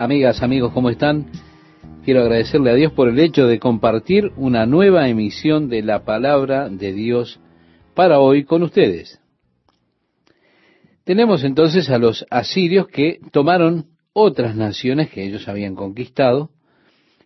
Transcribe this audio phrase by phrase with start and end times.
[0.00, 1.26] Amigas, amigos, ¿cómo están?
[2.04, 6.68] Quiero agradecerle a Dios por el hecho de compartir una nueva emisión de la palabra
[6.68, 7.40] de Dios
[7.94, 9.20] para hoy con ustedes.
[11.02, 16.50] Tenemos entonces a los asirios que tomaron otras naciones que ellos habían conquistado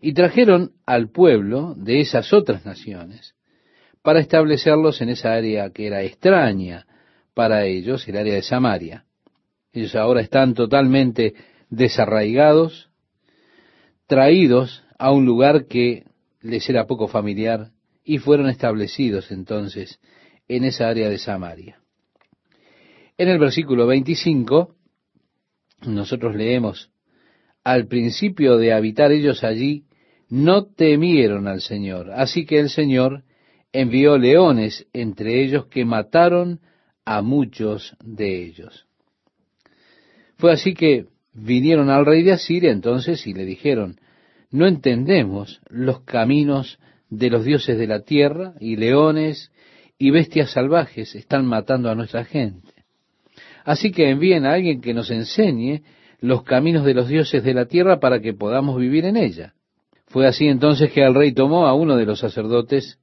[0.00, 3.34] y trajeron al pueblo de esas otras naciones
[4.00, 6.86] para establecerlos en esa área que era extraña
[7.34, 9.04] para ellos, el área de Samaria.
[9.74, 11.34] Ellos ahora están totalmente
[11.72, 12.90] desarraigados,
[14.06, 16.04] traídos a un lugar que
[16.42, 17.70] les era poco familiar
[18.04, 19.98] y fueron establecidos entonces
[20.48, 21.80] en esa área de Samaria.
[23.16, 24.74] En el versículo 25
[25.86, 26.90] nosotros leemos,
[27.64, 29.86] al principio de habitar ellos allí,
[30.28, 33.24] no temieron al Señor, así que el Señor
[33.72, 36.60] envió leones entre ellos que mataron
[37.06, 38.86] a muchos de ellos.
[40.36, 43.96] Fue así que vinieron al rey de Asiria entonces y le dijeron,
[44.50, 49.52] no entendemos los caminos de los dioses de la tierra, y leones
[49.98, 52.72] y bestias salvajes están matando a nuestra gente.
[53.64, 55.82] Así que envíen a alguien que nos enseñe
[56.20, 59.54] los caminos de los dioses de la tierra para que podamos vivir en ella.
[60.06, 62.98] Fue así entonces que el rey tomó a uno de los sacerdotes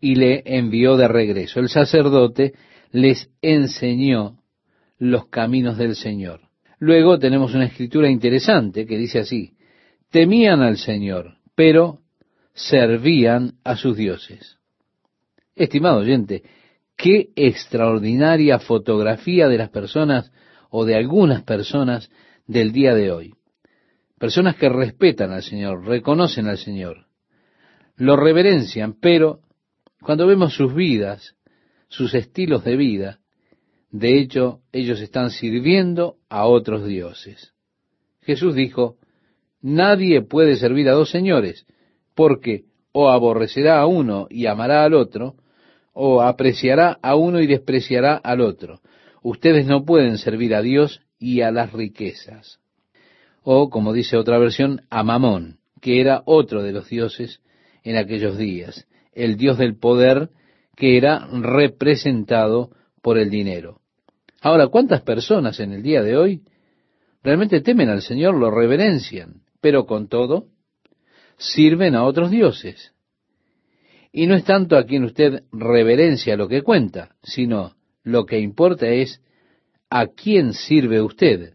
[0.00, 1.60] y le envió de regreso.
[1.60, 2.54] El sacerdote
[2.90, 4.38] les enseñó
[4.98, 6.40] los caminos del Señor.
[6.82, 9.52] Luego tenemos una escritura interesante que dice así,
[10.10, 12.00] temían al Señor, pero
[12.54, 14.58] servían a sus dioses.
[15.54, 16.42] Estimado oyente,
[16.96, 20.32] qué extraordinaria fotografía de las personas
[20.70, 22.10] o de algunas personas
[22.48, 23.34] del día de hoy.
[24.18, 27.06] Personas que respetan al Señor, reconocen al Señor,
[27.94, 29.38] lo reverencian, pero
[30.00, 31.36] cuando vemos sus vidas,
[31.86, 33.20] sus estilos de vida,
[33.92, 37.52] de hecho, ellos están sirviendo a otros dioses.
[38.22, 38.96] Jesús dijo,
[39.60, 41.66] nadie puede servir a dos señores,
[42.14, 45.36] porque o aborrecerá a uno y amará al otro,
[45.92, 48.80] o apreciará a uno y despreciará al otro.
[49.22, 52.60] Ustedes no pueden servir a Dios y a las riquezas.
[53.42, 57.42] O, como dice otra versión, a Mamón, que era otro de los dioses
[57.84, 60.30] en aquellos días, el dios del poder
[60.76, 62.70] que era representado
[63.02, 63.81] por el dinero.
[64.42, 66.42] Ahora, ¿cuántas personas en el día de hoy
[67.22, 70.48] realmente temen al Señor, lo reverencian, pero con todo
[71.36, 72.92] sirven a otros dioses?
[74.10, 78.88] Y no es tanto a quien usted reverencia lo que cuenta, sino lo que importa
[78.88, 79.22] es
[79.88, 81.54] a quién sirve usted.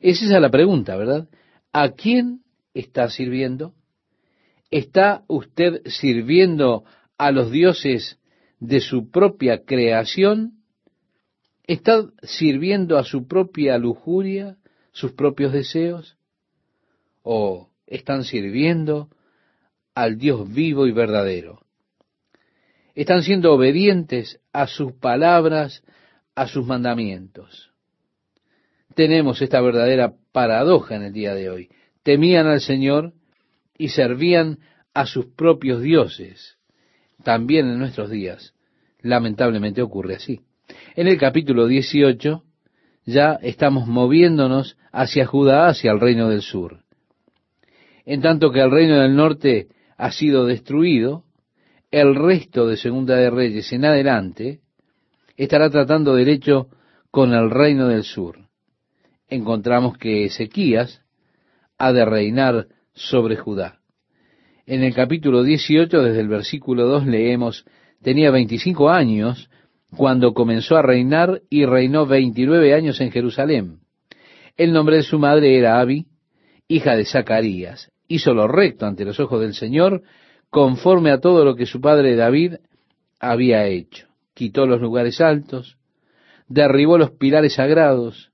[0.00, 1.28] Es esa la pregunta, ¿verdad?
[1.72, 2.40] ¿A quién
[2.74, 3.74] está sirviendo?
[4.72, 6.82] ¿Está usted sirviendo
[7.16, 8.18] a los dioses
[8.58, 10.63] de su propia creación
[11.66, 14.58] ¿Está sirviendo a su propia lujuria,
[14.92, 16.18] sus propios deseos?
[17.22, 19.08] ¿O están sirviendo
[19.94, 21.64] al Dios vivo y verdadero?
[22.94, 25.82] ¿Están siendo obedientes a sus palabras,
[26.34, 27.72] a sus mandamientos?
[28.94, 31.70] Tenemos esta verdadera paradoja en el día de hoy.
[32.02, 33.14] Temían al Señor
[33.78, 34.58] y servían
[34.92, 36.58] a sus propios dioses.
[37.24, 38.54] También en nuestros días,
[39.00, 40.42] lamentablemente ocurre así.
[40.96, 42.44] En el capítulo 18
[43.04, 46.84] ya estamos moviéndonos hacia Judá, hacia el reino del sur.
[48.04, 49.66] En tanto que el reino del norte
[49.96, 51.24] ha sido destruido,
[51.90, 54.60] el resto de Segunda de Reyes en adelante
[55.36, 56.68] estará tratando derecho
[57.10, 58.38] con el reino del sur.
[59.28, 61.02] Encontramos que Ezequías
[61.76, 63.80] ha de reinar sobre Judá.
[64.64, 67.64] En el capítulo 18, desde el versículo 2, leemos,
[68.00, 69.50] tenía 25 años
[69.96, 73.78] cuando comenzó a reinar y reinó veintinueve años en Jerusalén.
[74.56, 76.06] El nombre de su madre era Abi,
[76.68, 77.90] hija de Zacarías.
[78.06, 80.02] Hizo lo recto ante los ojos del Señor,
[80.50, 82.54] conforme a todo lo que su padre David
[83.18, 84.06] había hecho.
[84.34, 85.78] Quitó los lugares altos,
[86.48, 88.30] derribó los pilares sagrados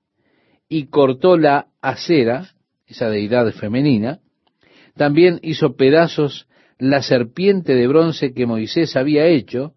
[0.67, 2.49] y cortó la acera,
[2.87, 4.19] esa deidad femenina.
[4.95, 6.47] También hizo pedazos
[6.77, 9.73] la serpiente de bronce que Moisés había hecho,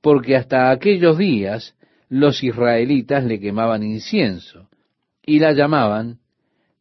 [0.00, 1.76] porque hasta aquellos días
[2.08, 4.68] los israelitas le quemaban incienso
[5.24, 6.18] y la llamaban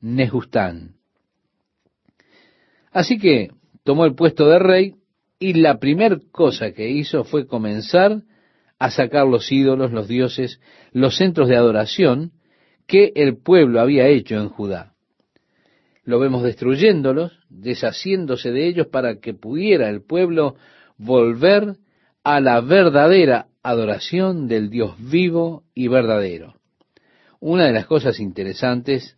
[0.01, 0.95] Nejustán.
[2.91, 3.51] Así que
[3.83, 4.95] tomó el puesto de rey
[5.39, 8.23] y la primera cosa que hizo fue comenzar
[8.79, 10.59] a sacar los ídolos, los dioses,
[10.91, 12.31] los centros de adoración
[12.87, 14.93] que el pueblo había hecho en Judá.
[16.03, 20.55] Lo vemos destruyéndolos, deshaciéndose de ellos para que pudiera el pueblo
[20.97, 21.75] volver
[22.29, 26.53] a la verdadera adoración del Dios vivo y verdadero.
[27.39, 29.17] Una de las cosas interesantes,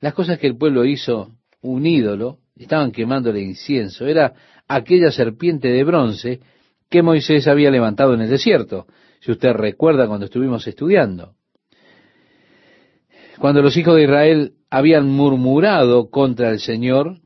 [0.00, 4.32] las cosas que el pueblo hizo un ídolo, estaban quemándole incienso, era
[4.66, 6.40] aquella serpiente de bronce
[6.88, 8.86] que Moisés había levantado en el desierto,
[9.20, 11.34] si usted recuerda cuando estuvimos estudiando.
[13.38, 17.18] Cuando los hijos de Israel habían murmurado contra el Señor,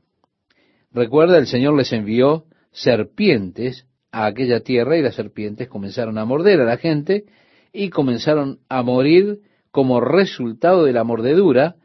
[0.91, 6.61] recuerda, el Señor les envió serpientes a aquella tierra y las serpientes comenzaron a morder
[6.61, 7.25] a la gente
[7.71, 9.39] y comenzaron a morir
[9.71, 11.75] como resultado de la mordedura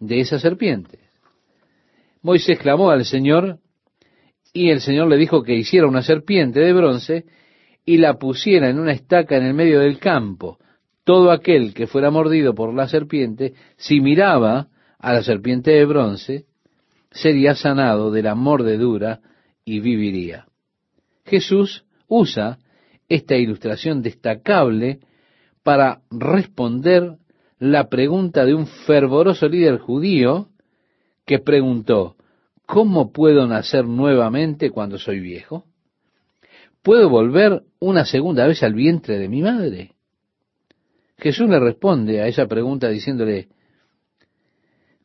[0.00, 1.00] de esas serpientes.
[2.22, 3.58] Moisés clamó al Señor
[4.52, 7.24] y el Señor le dijo que hiciera una serpiente de bronce
[7.84, 10.58] y la pusiera en una estaca en el medio del campo.
[11.04, 16.44] Todo aquel que fuera mordido por la serpiente, si miraba a la serpiente de bronce,
[17.10, 19.20] sería sanado de la mordedura
[19.64, 20.47] y viviría.
[21.28, 22.58] Jesús usa
[23.08, 25.00] esta ilustración destacable
[25.62, 27.16] para responder
[27.58, 30.48] la pregunta de un fervoroso líder judío
[31.24, 32.16] que preguntó,
[32.66, 35.64] ¿cómo puedo nacer nuevamente cuando soy viejo?
[36.82, 39.92] ¿Puedo volver una segunda vez al vientre de mi madre?
[41.18, 43.48] Jesús le responde a esa pregunta diciéndole,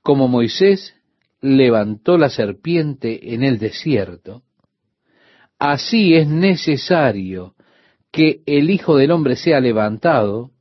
[0.01, 0.93] como Moisés
[1.41, 4.43] levantó la serpiente en el desierto,
[5.63, 7.56] así es necesario
[8.12, 10.51] que el Hijo del Hombre sea levantado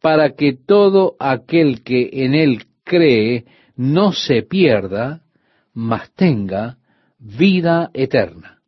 [0.00, 3.44] para que todo aquel que en él cree
[3.76, 5.22] no se pierda,
[5.74, 6.78] mas tenga
[7.18, 8.62] vida eterna.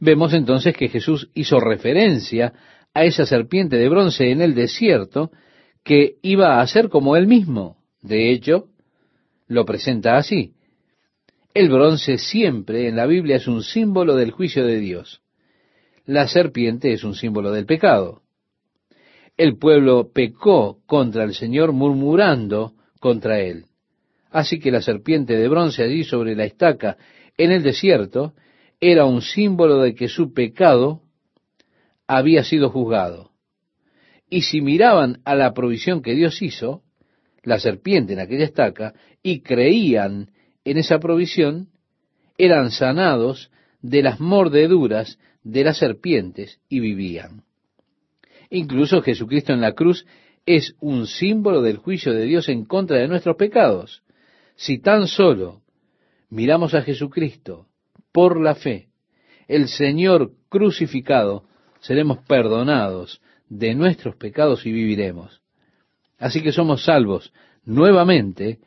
[0.00, 2.52] Vemos entonces que Jesús hizo referencia
[2.92, 5.30] a esa serpiente de bronce en el desierto
[5.84, 7.76] que iba a ser como él mismo.
[8.00, 8.66] De hecho,
[9.46, 10.52] lo presenta así.
[11.54, 15.20] El bronce siempre en la Biblia es un símbolo del juicio de Dios.
[16.06, 18.22] La serpiente es un símbolo del pecado.
[19.36, 23.66] El pueblo pecó contra el Señor murmurando contra él.
[24.30, 26.96] Así que la serpiente de bronce allí sobre la estaca
[27.36, 28.32] en el desierto
[28.80, 31.02] era un símbolo de que su pecado
[32.06, 33.30] había sido juzgado.
[34.30, 36.82] Y si miraban a la provisión que Dios hizo,
[37.42, 40.30] la serpiente en aquella estaca, y creían
[40.64, 41.68] en esa provisión,
[42.38, 43.50] eran sanados
[43.80, 47.44] de las mordeduras de las serpientes y vivían.
[48.50, 50.06] Incluso Jesucristo en la cruz
[50.46, 54.02] es un símbolo del juicio de Dios en contra de nuestros pecados.
[54.56, 55.62] Si tan solo
[56.30, 57.66] miramos a Jesucristo
[58.12, 58.88] por la fe,
[59.48, 61.44] el Señor crucificado,
[61.80, 65.42] seremos perdonados de nuestros pecados y viviremos.
[66.18, 67.32] Así que somos salvos
[67.64, 68.60] nuevamente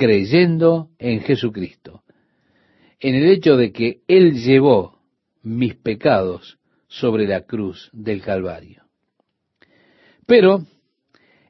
[0.00, 2.04] creyendo en Jesucristo,
[3.00, 4.98] en el hecho de que Él llevó
[5.42, 6.58] mis pecados
[6.88, 8.84] sobre la cruz del Calvario.
[10.24, 10.64] Pero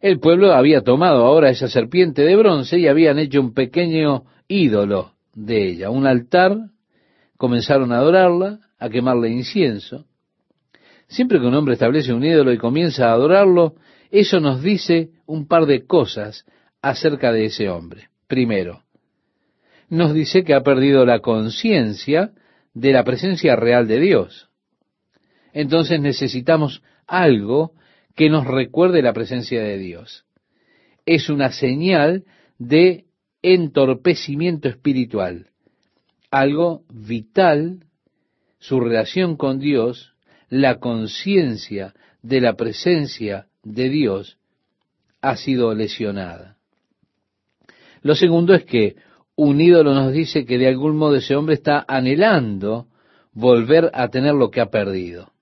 [0.01, 5.13] el pueblo había tomado ahora esa serpiente de bronce y habían hecho un pequeño ídolo
[5.33, 6.57] de ella, un altar,
[7.37, 10.07] comenzaron a adorarla, a quemarle incienso.
[11.07, 13.77] Siempre que un hombre establece un ídolo y comienza a adorarlo,
[14.11, 16.45] eso nos dice un par de cosas
[16.83, 18.11] acerca de ese hombre.
[18.31, 18.85] Primero,
[19.89, 22.31] nos dice que ha perdido la conciencia
[22.75, 24.49] de la presencia real de Dios.
[25.53, 27.73] Entonces necesitamos algo
[28.15, 30.27] que nos recuerde la presencia de Dios.
[31.07, 32.23] Es una señal
[32.57, 33.07] de
[33.43, 35.49] entorpecimiento espiritual,
[36.31, 37.81] algo vital,
[38.61, 40.15] su relación con Dios,
[40.49, 44.39] la conciencia de la presencia de Dios
[45.21, 46.60] ha sido lesionada.
[48.03, 48.97] Lo segundo es que
[49.37, 52.87] un ídolo nos dice que de algún modo ese hombre está anhelando
[53.33, 55.33] volver a tener lo que ha perdido.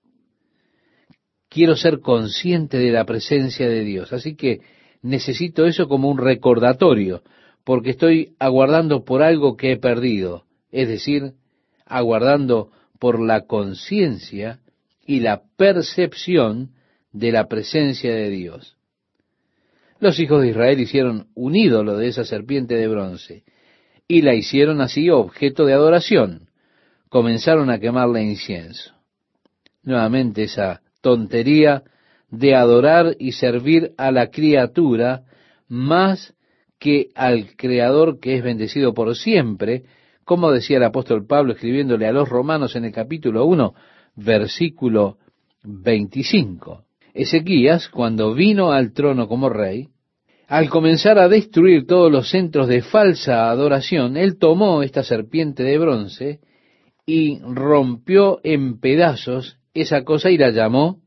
[1.49, 4.61] Quiero ser consciente de la presencia de Dios, así que
[5.01, 7.23] necesito eso como un recordatorio,
[7.63, 11.33] porque estoy aguardando por algo que he perdido, es decir,
[11.85, 14.59] aguardando por la conciencia
[15.05, 16.71] y la percepción
[17.11, 18.77] de la presencia de Dios.
[19.99, 23.43] Los hijos de Israel hicieron un ídolo de esa serpiente de bronce
[24.07, 26.49] y la hicieron así objeto de adoración.
[27.09, 28.93] Comenzaron a quemarle incienso.
[29.83, 31.83] Nuevamente esa tontería
[32.29, 35.23] de adorar y servir a la criatura
[35.67, 36.33] más
[36.79, 39.83] que al Creador que es bendecido por siempre,
[40.23, 43.73] como decía el apóstol Pablo escribiéndole a los romanos en el capítulo 1,
[44.15, 45.17] versículo
[45.63, 46.85] 25.
[47.13, 49.89] Ezequías, cuando vino al trono como rey,
[50.47, 55.77] al comenzar a destruir todos los centros de falsa adoración, él tomó esta serpiente de
[55.77, 56.39] bronce
[57.05, 61.01] y rompió en pedazos esa cosa y la llamó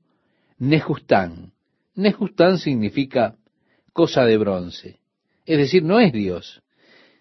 [0.58, 1.52] Nejustán.
[1.94, 3.36] Nejustán significa
[3.92, 5.00] cosa de bronce.
[5.44, 6.62] Es decir, no es Dios,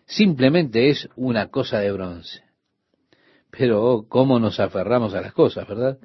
[0.06, 2.44] simplemente es una cosa de bronce.
[3.50, 5.98] Pero oh, cómo nos aferramos a las cosas, ¿verdad?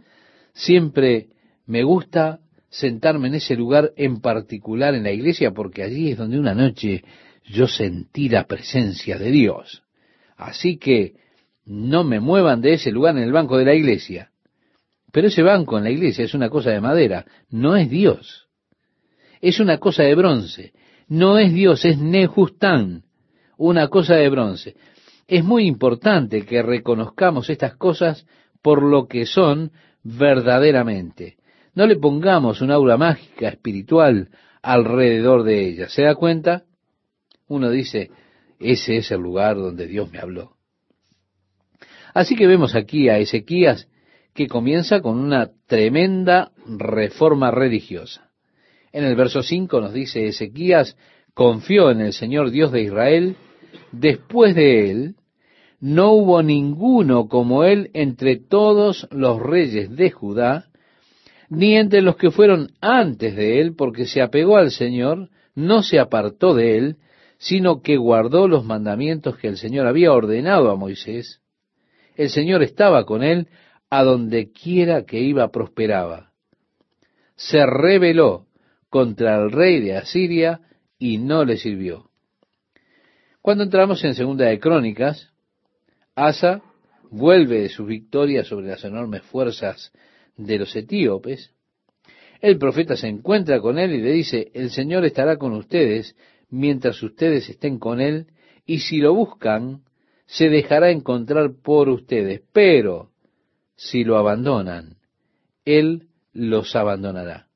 [0.54, 1.28] Siempre
[1.66, 2.40] me gusta
[2.78, 7.04] sentarme en ese lugar en particular en la iglesia porque allí es donde una noche
[7.44, 9.82] yo sentí la presencia de Dios.
[10.36, 11.14] Así que
[11.64, 14.30] no me muevan de ese lugar en el banco de la iglesia.
[15.10, 18.48] Pero ese banco en la iglesia es una cosa de madera, no es Dios.
[19.40, 20.72] Es una cosa de bronce.
[21.08, 23.04] No es Dios, es Nejustán,
[23.56, 24.76] una cosa de bronce.
[25.28, 28.26] Es muy importante que reconozcamos estas cosas
[28.60, 31.36] por lo que son verdaderamente.
[31.76, 34.30] No le pongamos una aura mágica espiritual
[34.62, 35.88] alrededor de ella.
[35.90, 36.64] ¿Se da cuenta?
[37.48, 38.10] Uno dice,
[38.58, 40.56] ese es el lugar donde Dios me habló.
[42.14, 43.88] Así que vemos aquí a Ezequías
[44.32, 48.30] que comienza con una tremenda reforma religiosa.
[48.90, 50.96] En el verso 5 nos dice, Ezequías
[51.34, 53.36] confió en el Señor Dios de Israel,
[53.92, 55.16] después de él,
[55.78, 60.70] no hubo ninguno como él entre todos los reyes de Judá,
[61.48, 65.98] ni entre los que fueron antes de él, porque se apegó al Señor, no se
[65.98, 66.96] apartó de él,
[67.38, 71.40] sino que guardó los mandamientos que el Señor había ordenado a Moisés.
[72.16, 73.48] El Señor estaba con él
[73.90, 76.32] a donde quiera que iba prosperaba.
[77.36, 78.46] Se rebeló
[78.88, 80.60] contra el rey de Asiria
[80.98, 82.10] y no le sirvió.
[83.42, 85.30] Cuando entramos en Segunda de Crónicas,
[86.14, 86.62] Asa
[87.10, 89.92] vuelve de sus victorias sobre las enormes fuerzas
[90.36, 91.52] de los etíopes.
[92.40, 96.14] El profeta se encuentra con él y le dice, el Señor estará con ustedes
[96.50, 98.26] mientras ustedes estén con Él,
[98.64, 99.82] y si lo buscan,
[100.26, 103.10] se dejará encontrar por ustedes, pero
[103.76, 104.96] si lo abandonan,
[105.64, 107.48] Él los abandonará.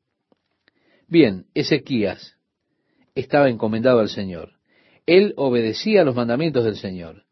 [1.08, 2.36] Bien, Ezequías
[3.14, 4.52] estaba encomendado al Señor.
[5.06, 7.24] Él obedecía los mandamientos del Señor.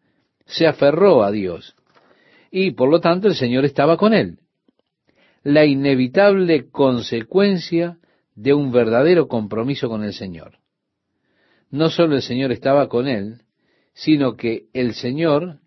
[0.47, 1.77] Se aferró a Dios.
[2.51, 4.41] Y por lo tanto el Señor estaba con él.
[5.49, 7.99] La inevitable consecuencia
[8.35, 10.59] de un verdadero compromiso con el Señor
[11.71, 13.43] no solo el Señor estaba con él,
[13.93, 15.59] sino que el Señor,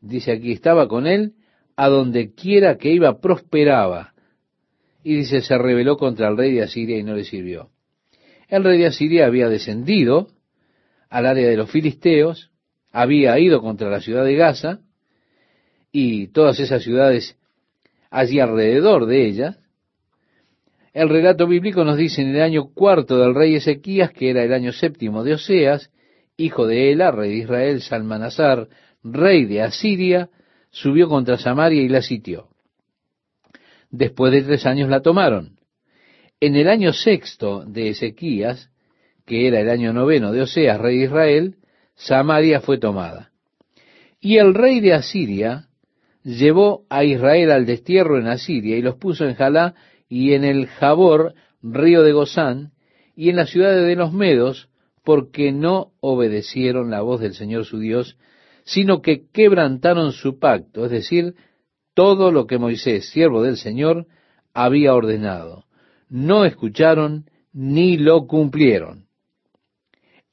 [0.00, 1.34] dice aquí, estaba con él
[1.76, 4.14] a donde quiera que iba prosperaba.
[5.02, 7.70] Y dice, se rebeló contra el rey de Asiria y no le sirvió.
[8.48, 10.28] El rey de Asiria había descendido
[11.10, 12.50] al área de los filisteos,
[12.90, 14.80] había ido contra la ciudad de Gaza
[15.92, 17.36] y todas esas ciudades
[18.14, 19.56] allí alrededor de ella,
[20.92, 24.52] el relato bíblico nos dice en el año cuarto del rey Ezequías, que era el
[24.52, 25.90] año séptimo de Oseas,
[26.36, 28.68] hijo de Ela, rey de Israel, Salmanasar,
[29.02, 30.30] rey de Asiria,
[30.70, 32.50] subió contra Samaria y la sitió.
[33.90, 35.58] Después de tres años la tomaron.
[36.38, 38.70] En el año sexto de Ezequías,
[39.26, 41.56] que era el año noveno de Oseas, rey de Israel,
[41.96, 43.32] Samaria fue tomada.
[44.20, 45.68] Y el rey de Asiria
[46.24, 49.74] llevó a Israel al destierro en Asiria y los puso en Jalá
[50.08, 52.72] y en el Jabor, río de Gozán,
[53.14, 54.68] y en las ciudades de los Medos,
[55.04, 58.16] porque no obedecieron la voz del Señor su Dios,
[58.64, 61.34] sino que quebrantaron su pacto, es decir,
[61.94, 64.06] todo lo que Moisés, siervo del Señor,
[64.52, 65.64] había ordenado.
[66.08, 69.06] No escucharon ni lo cumplieron.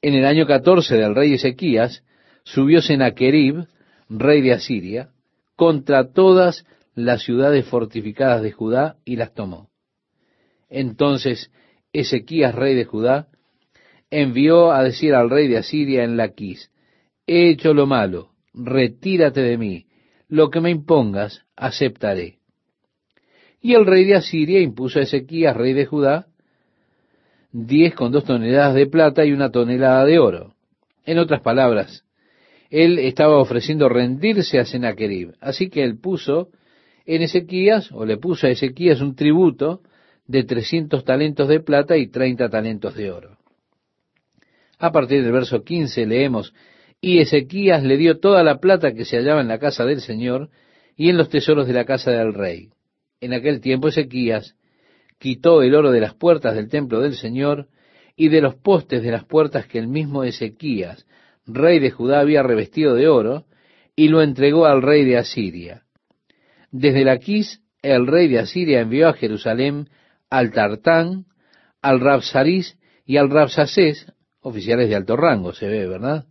[0.00, 2.02] En el año catorce del rey Ezequías,
[2.42, 3.66] subió Senaquerib,
[4.08, 5.11] rey de Asiria,
[5.62, 6.66] contra todas
[6.96, 9.70] las ciudades fortificadas de Judá y las tomó.
[10.68, 11.52] Entonces
[11.92, 13.28] Ezequías, rey de Judá,
[14.10, 16.72] envió a decir al rey de Asiria en Laquís,
[17.28, 19.86] he hecho lo malo, retírate de mí,
[20.26, 22.40] lo que me impongas, aceptaré.
[23.60, 26.26] Y el rey de Asiria impuso a Ezequías, rey de Judá,
[27.52, 30.56] diez con dos toneladas de plata y una tonelada de oro.
[31.04, 32.04] En otras palabras,
[32.72, 35.34] él estaba ofreciendo rendirse a Sennacherib.
[35.40, 36.48] Así que él puso
[37.04, 39.82] en Ezequías, o le puso a Ezequías un tributo
[40.26, 43.36] de trescientos talentos de plata y treinta talentos de oro.
[44.78, 46.54] A partir del verso 15 leemos,
[46.98, 50.48] y Ezequías le dio toda la plata que se hallaba en la casa del Señor
[50.96, 52.70] y en los tesoros de la casa del rey.
[53.20, 54.56] En aquel tiempo Ezequías
[55.18, 57.68] quitó el oro de las puertas del templo del Señor
[58.16, 61.06] y de los postes de las puertas que el mismo Ezequías,
[61.46, 63.46] rey de Judá, había revestido de oro,
[63.96, 65.82] y lo entregó al rey de Asiria.
[66.70, 69.88] Desde Laquís, el rey de Asiria envió a Jerusalén
[70.30, 71.26] al Tartán,
[71.82, 74.06] al Rabsaris y al Rabsacés,
[74.40, 76.26] oficiales de alto rango, se ve, ¿verdad?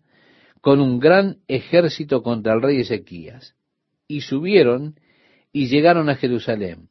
[0.62, 3.56] Con un gran ejército contra el rey Ezequías.
[4.08, 4.96] Y subieron
[5.54, 6.90] y llegaron a Jerusalén.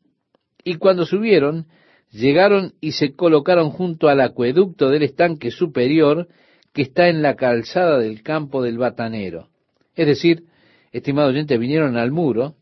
[0.64, 1.66] Y cuando subieron,
[2.10, 6.28] llegaron y se colocaron junto al acueducto del estanque superior
[6.72, 9.48] que está en la calzada del campo del batanero.
[9.94, 10.44] Es decir,
[10.92, 12.56] estimado oyente, vinieron al muro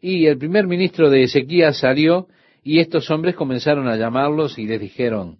[0.00, 2.28] y el primer ministro de Ezequías salió
[2.62, 5.38] y estos hombres comenzaron a llamarlos y les dijeron,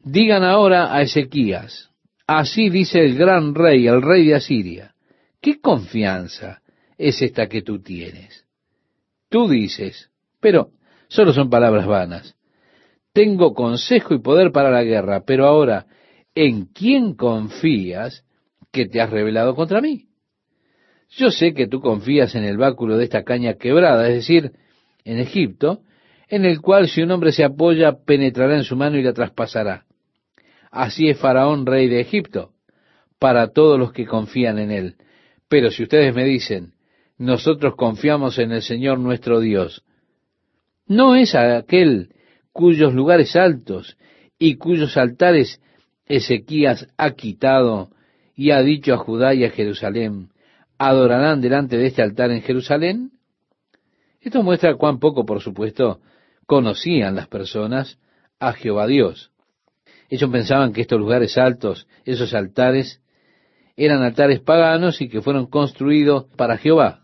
[0.00, 1.90] digan ahora a Ezequías,
[2.26, 4.94] así dice el gran rey, el rey de Asiria,
[5.40, 6.62] ¿qué confianza
[6.96, 8.44] es esta que tú tienes?
[9.28, 10.70] Tú dices, pero
[11.08, 12.37] solo son palabras vanas.
[13.12, 15.86] Tengo consejo y poder para la guerra, pero ahora,
[16.34, 18.24] ¿en quién confías
[18.72, 20.06] que te has revelado contra mí?
[21.10, 24.52] Yo sé que tú confías en el báculo de esta caña quebrada, es decir,
[25.04, 25.80] en Egipto,
[26.28, 29.86] en el cual si un hombre se apoya, penetrará en su mano y la traspasará.
[30.70, 32.52] Así es Faraón, rey de Egipto,
[33.18, 34.96] para todos los que confían en él.
[35.48, 36.74] Pero si ustedes me dicen,
[37.16, 39.82] nosotros confiamos en el Señor nuestro Dios,
[40.86, 42.10] ¿no es aquel
[42.58, 43.96] cuyos lugares altos
[44.36, 45.60] y cuyos altares
[46.06, 47.90] Ezequías ha quitado
[48.34, 50.30] y ha dicho a Judá y a Jerusalén,
[50.76, 53.12] adorarán delante de este altar en Jerusalén?
[54.20, 56.00] Esto muestra cuán poco, por supuesto,
[56.46, 58.00] conocían las personas
[58.40, 59.30] a Jehová Dios.
[60.10, 63.00] Ellos pensaban que estos lugares altos, esos altares,
[63.76, 67.02] eran altares paganos y que fueron construidos para Jehová.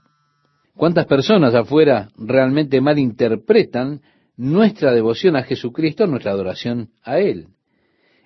[0.75, 4.01] ¿Cuántas personas afuera realmente malinterpretan
[4.37, 7.49] nuestra devoción a Jesucristo, nuestra adoración a Él?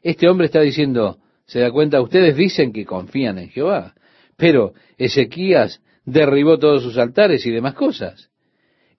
[0.03, 3.95] Este hombre está diciendo, se da cuenta, ustedes dicen que confían en Jehová,
[4.37, 8.31] pero Ezequías derribó todos sus altares y demás cosas,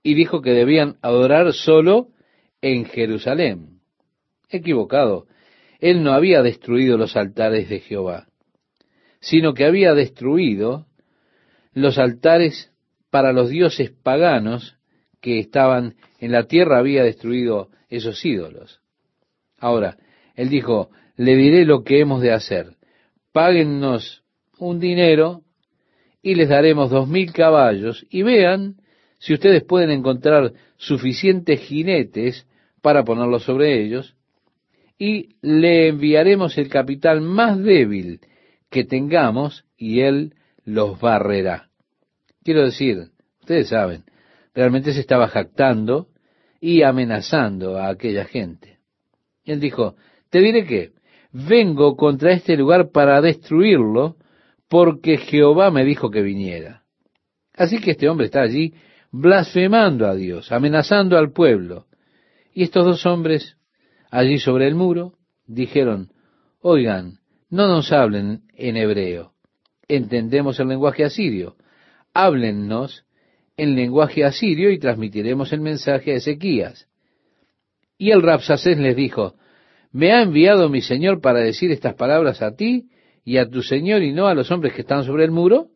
[0.04, 2.10] y dijo que debían adorar solo
[2.62, 3.80] en Jerusalén.
[4.50, 5.28] Equivocado.
[5.80, 8.28] Él no había destruido los altares de Jehová,
[9.22, 10.88] sino que había destruido
[11.74, 12.72] los altares
[13.10, 14.79] para los dioses paganos
[15.22, 18.82] que estaban en la tierra, había destruido esos ídolos.
[19.58, 19.98] Ahora,
[20.36, 22.76] él dijo, le diré lo que hemos de hacer.
[23.34, 24.24] Páguennos
[24.58, 25.42] un dinero
[26.22, 28.76] y les daremos dos mil caballos y vean
[29.20, 32.48] si ustedes pueden encontrar suficientes jinetes
[32.82, 34.16] para ponerlos sobre ellos
[34.98, 38.20] y le enviaremos el capital más débil
[38.70, 41.70] que tengamos y él los barrerá.
[42.44, 44.04] Quiero decir, ustedes saben,
[44.60, 46.10] realmente se estaba jactando
[46.60, 48.80] y amenazando a aquella gente.
[49.46, 49.96] Él dijo,
[50.30, 50.92] te diré que
[51.32, 54.18] vengo contra este lugar para destruirlo
[54.68, 56.84] porque Jehová me dijo que viniera.
[57.54, 58.74] Así que este hombre está allí
[59.14, 61.86] blasfemando a Dios, amenazando al pueblo.
[62.54, 63.56] Y estos dos hombres,
[64.12, 65.14] allí sobre el muro,
[65.48, 66.12] dijeron,
[66.60, 67.20] oigan,
[67.50, 69.32] no nos hablen en hebreo,
[69.88, 71.56] entendemos el lenguaje asirio,
[72.14, 73.06] háblennos
[73.60, 76.88] en lenguaje asirio y transmitiremos el mensaje a Ezequías.
[77.98, 79.36] Y el Rapsacés les dijo,
[79.92, 82.88] me ha enviado mi Señor para decir estas palabras a ti
[83.26, 85.68] y a tu Señor y no a los hombres que están sobre el muro?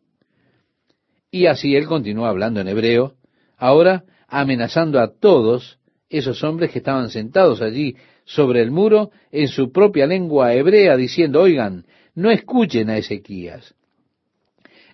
[1.30, 3.16] Y así él continuó hablando en hebreo,
[3.58, 9.72] ahora amenazando a todos esos hombres que estaban sentados allí sobre el muro en su
[9.72, 13.74] propia lengua hebrea, diciendo, oigan, no escuchen a Ezequías.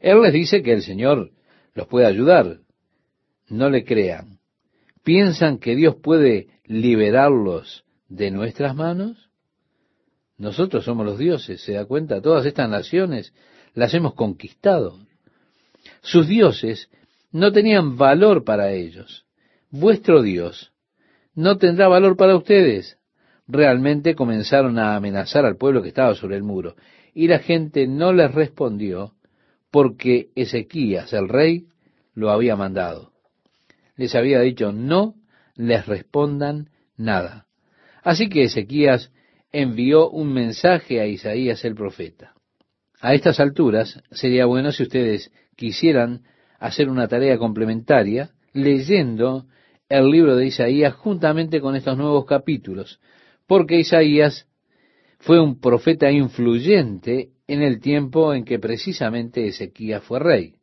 [0.01, 1.31] Él les dice que el Señor
[1.75, 2.59] los puede ayudar.
[3.51, 4.39] No le crean.
[5.03, 9.31] ¿Piensan que Dios puede liberarlos de nuestras manos?
[10.39, 12.23] Nosotros somos los dioses, ¿se da cuenta?
[12.23, 13.35] Todas estas naciones
[13.75, 14.99] las hemos conquistado.
[16.01, 16.89] Sus dioses
[17.33, 19.27] no tenían valor para ellos.
[19.71, 20.73] Vuestro Dios
[21.35, 22.99] no tendrá valor para ustedes.
[23.47, 26.77] Realmente comenzaron a amenazar al pueblo que estaba sobre el muro.
[27.15, 29.15] Y la gente no les respondió
[29.71, 31.67] porque Ezequías, el rey,
[32.15, 33.10] lo había mandado.
[34.01, 35.17] Les había dicho, no
[35.57, 37.45] les respondan nada.
[38.03, 39.13] Así que Ezequías
[39.53, 42.33] envió un mensaje a Isaías el profeta.
[43.03, 46.23] A estas alturas sería bueno si ustedes quisieran
[46.59, 49.45] hacer una tarea complementaria leyendo
[49.91, 53.01] el libro de Isaías juntamente con estos nuevos capítulos,
[53.47, 54.49] porque Isaías
[55.19, 60.55] fue un profeta influyente en el tiempo en que precisamente Ezequías fue rey.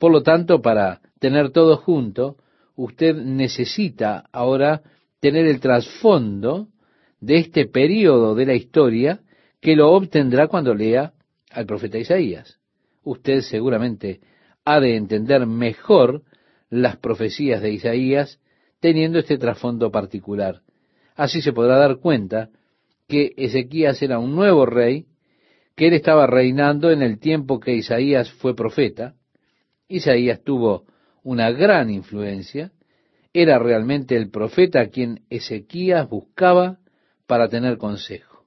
[0.00, 2.38] Por lo tanto, para tener todo junto,
[2.74, 4.80] usted necesita ahora
[5.20, 6.68] tener el trasfondo
[7.20, 9.20] de este periodo de la historia
[9.60, 11.12] que lo obtendrá cuando lea
[11.50, 12.58] al profeta Isaías.
[13.04, 14.20] Usted seguramente
[14.64, 16.22] ha de entender mejor
[16.70, 18.40] las profecías de Isaías
[18.80, 20.62] teniendo este trasfondo particular.
[21.14, 22.48] Así se podrá dar cuenta
[23.06, 25.04] que Ezequías era un nuevo rey,
[25.76, 29.16] que él estaba reinando en el tiempo que Isaías fue profeta.
[29.90, 30.84] Isaías tuvo
[31.24, 32.72] una gran influencia,
[33.34, 36.78] era realmente el profeta a quien Ezequías buscaba
[37.26, 38.44] para tener consejo.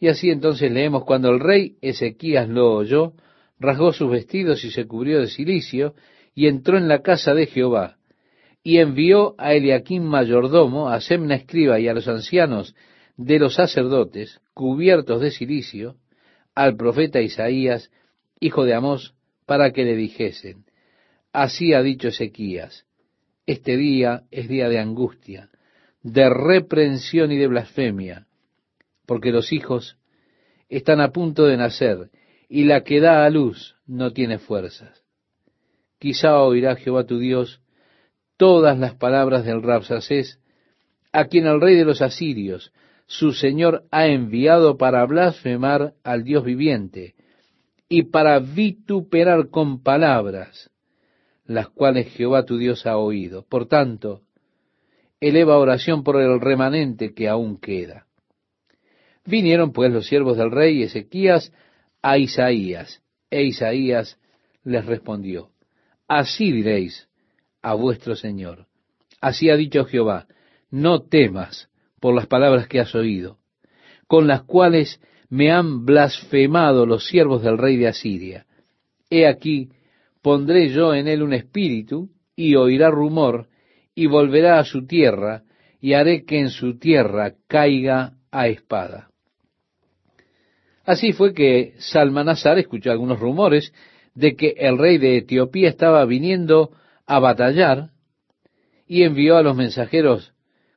[0.00, 3.14] Y así entonces leemos, cuando el rey Ezequías lo oyó,
[3.58, 5.94] rasgó sus vestidos y se cubrió de cilicio,
[6.34, 7.98] y entró en la casa de Jehová,
[8.62, 12.76] y envió a Eliaquim mayordomo, a Semna escriba y a los ancianos
[13.16, 15.96] de los sacerdotes, cubiertos de cilicio,
[16.54, 17.90] al profeta Isaías,
[18.38, 19.14] hijo de Amós,
[19.48, 20.66] para que le dijesen,
[21.32, 22.84] así ha dicho Ezequías,
[23.46, 25.48] este día es día de angustia,
[26.02, 28.26] de reprensión y de blasfemia,
[29.06, 29.96] porque los hijos
[30.68, 32.10] están a punto de nacer,
[32.46, 35.02] y la que da a luz no tiene fuerzas.
[35.98, 37.62] Quizá oirá Jehová tu Dios
[38.36, 40.38] todas las palabras del Rabsacés,
[41.10, 42.70] a quien el rey de los asirios,
[43.06, 47.14] su señor, ha enviado para blasfemar al Dios viviente
[47.88, 50.70] y para vituperar con palabras,
[51.44, 53.46] las cuales Jehová tu Dios ha oído.
[53.48, 54.22] Por tanto,
[55.20, 58.06] eleva oración por el remanente que aún queda.
[59.24, 61.52] Vinieron pues los siervos del rey Ezequías
[62.02, 64.18] a Isaías, e Isaías
[64.64, 65.50] les respondió,
[66.06, 67.08] Así diréis
[67.60, 68.66] a vuestro Señor,
[69.20, 70.26] así ha dicho Jehová,
[70.70, 71.68] no temas
[72.00, 73.38] por las palabras que has oído,
[74.06, 78.46] con las cuales me han blasfemado los siervos del rey de Asiria.
[79.10, 79.70] He aquí,
[80.22, 83.48] pondré yo en él un espíritu, y oirá rumor,
[83.94, 85.42] y volverá a su tierra,
[85.80, 89.10] y haré que en su tierra caiga a espada.
[90.84, 93.72] Así fue que Salmanasar escuchó algunos rumores
[94.14, 96.70] de que el rey de Etiopía estaba viniendo
[97.06, 97.90] a batallar,
[98.86, 100.32] y envió a los mensajeros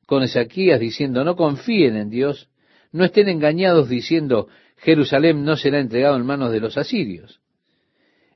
[0.05, 2.49] con Ezequías diciendo, no confíen en Dios,
[2.91, 7.39] no estén engañados diciendo, Jerusalén no será entregado en manos de los asirios.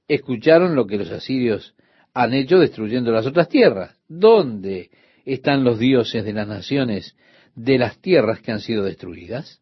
[0.07, 1.75] Escucharon lo que los asirios
[2.13, 3.97] han hecho destruyendo las otras tierras.
[4.07, 4.91] ¿Dónde
[5.25, 7.15] están los dioses de las naciones
[7.55, 9.61] de las tierras que han sido destruidas?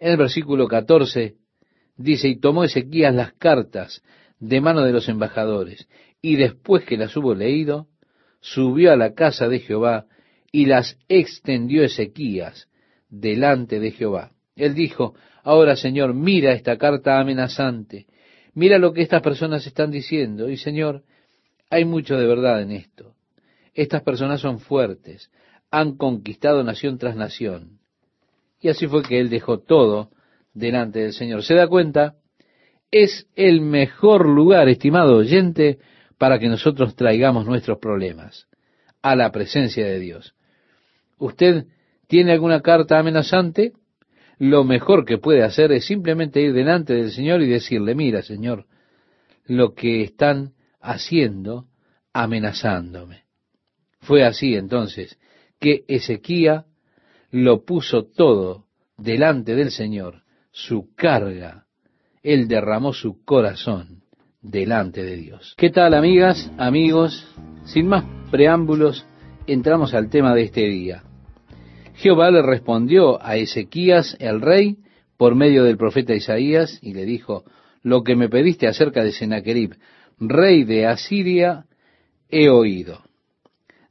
[0.00, 1.36] En el versículo 14
[1.96, 4.02] dice, y tomó Ezequías las cartas
[4.38, 5.86] de mano de los embajadores,
[6.22, 7.88] y después que las hubo leído,
[8.40, 10.06] subió a la casa de Jehová
[10.50, 12.69] y las extendió Ezequías
[13.10, 14.32] delante de Jehová.
[14.56, 18.06] Él dijo, ahora Señor, mira esta carta amenazante,
[18.54, 21.02] mira lo que estas personas están diciendo, y Señor,
[21.68, 23.14] hay mucho de verdad en esto.
[23.74, 25.30] Estas personas son fuertes,
[25.70, 27.78] han conquistado nación tras nación.
[28.60, 30.10] Y así fue que él dejó todo
[30.52, 31.42] delante del Señor.
[31.44, 32.16] ¿Se da cuenta?
[32.90, 35.78] Es el mejor lugar, estimado oyente,
[36.18, 38.46] para que nosotros traigamos nuestros problemas
[39.00, 40.34] a la presencia de Dios.
[41.18, 41.66] ¿Usted
[42.10, 43.72] tiene alguna carta amenazante?
[44.36, 48.66] Lo mejor que puede hacer es simplemente ir delante del Señor y decirle, mira, Señor,
[49.46, 51.66] lo que están haciendo
[52.12, 53.26] amenazándome.
[54.00, 55.20] Fue así entonces
[55.60, 56.64] que Ezequía
[57.30, 58.64] lo puso todo
[58.98, 61.66] delante del Señor, su carga,
[62.24, 64.02] él derramó su corazón
[64.42, 65.54] delante de Dios.
[65.56, 67.24] ¿Qué tal amigas, amigos?
[67.66, 69.06] Sin más preámbulos,
[69.46, 71.04] entramos al tema de este día.
[72.00, 74.78] Jehová le respondió a Ezequías el rey
[75.18, 77.44] por medio del profeta Isaías y le dijo,
[77.82, 79.74] lo que me pediste acerca de Sennacherib,
[80.18, 81.66] rey de Asiria,
[82.30, 83.02] he oído.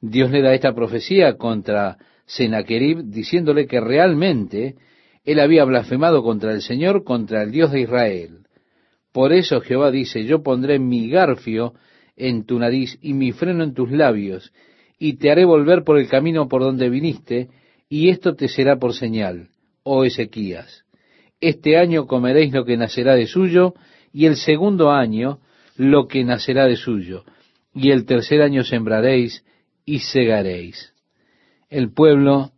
[0.01, 4.75] Dios le da esta profecía contra Sennacherib diciéndole que realmente
[5.23, 8.47] él había blasfemado contra el Señor, contra el Dios de Israel.
[9.11, 11.75] Por eso Jehová dice, yo pondré mi garfio
[12.17, 14.51] en tu nariz y mi freno en tus labios,
[14.97, 17.49] y te haré volver por el camino por donde viniste,
[17.89, 19.49] y esto te será por señal,
[19.83, 20.85] oh Ezequías.
[21.41, 23.73] Este año comeréis lo que nacerá de suyo,
[24.13, 25.39] y el segundo año
[25.75, 27.23] lo que nacerá de suyo,
[27.73, 29.43] y el tercer año sembraréis
[29.85, 30.93] y segaréis.
[31.69, 32.51] El pueblo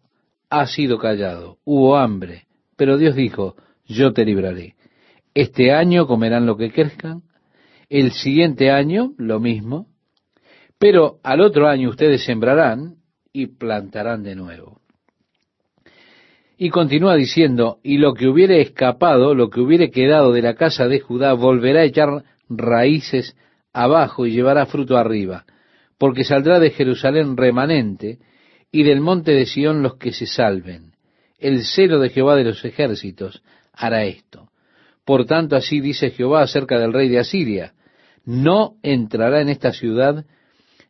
[0.49, 4.75] ha sido callado, hubo hambre, pero Dios dijo, yo te libraré.
[5.33, 7.23] Este año comerán lo que crezcan,
[7.89, 9.87] el siguiente año lo mismo,
[10.77, 12.95] pero al otro año ustedes sembrarán
[13.31, 14.80] y plantarán de nuevo.
[16.63, 20.87] Y continúa diciendo, y lo que hubiere escapado, lo que hubiere quedado de la casa
[20.87, 23.35] de Judá, volverá a echar raíces
[23.73, 25.45] abajo y llevará fruto arriba,
[25.97, 28.19] porque saldrá de Jerusalén remanente,
[28.71, 30.91] y del monte de Sión los que se salven.
[31.39, 33.41] El celo de Jehová de los ejércitos
[33.73, 34.49] hará esto.
[35.03, 37.73] Por tanto, así dice Jehová acerca del rey de Asiria,
[38.23, 40.25] no entrará en esta ciudad,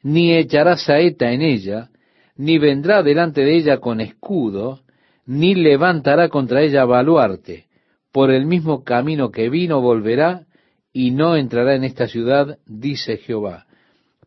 [0.04, 1.92] ni echará saeta en ella,
[2.36, 4.82] ni vendrá delante de ella con escudo,
[5.26, 7.68] ni levantará contra ella baluarte.
[8.12, 10.46] Por el mismo camino que vino volverá
[10.92, 13.66] y no entrará en esta ciudad, dice Jehová.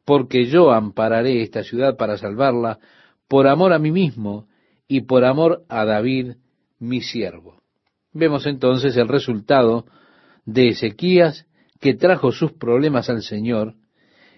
[0.04, 2.78] Porque yo ampararé esta ciudad para salvarla
[3.28, 4.46] por amor a mí mismo
[4.88, 6.34] y por amor a David,
[6.78, 7.62] mi siervo.
[8.12, 9.86] Vemos entonces el resultado
[10.44, 11.46] de Ezequías
[11.80, 13.74] que trajo sus problemas al Señor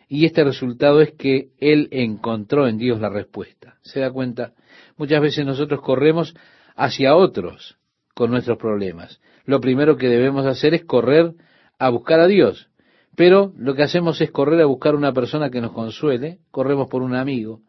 [0.09, 3.77] y este resultado es que él encontró en Dios la respuesta.
[3.83, 4.53] ¿Se da cuenta?
[4.97, 6.35] Muchas veces nosotros corremos
[6.75, 7.77] hacia otros
[8.15, 9.21] con nuestros problemas.
[9.45, 11.35] Lo primero que debemos hacer es correr
[11.79, 12.69] a buscar a Dios.
[13.15, 17.03] Pero lo que hacemos es correr a buscar una persona que nos consuele, corremos por
[17.03, 17.61] un amigo,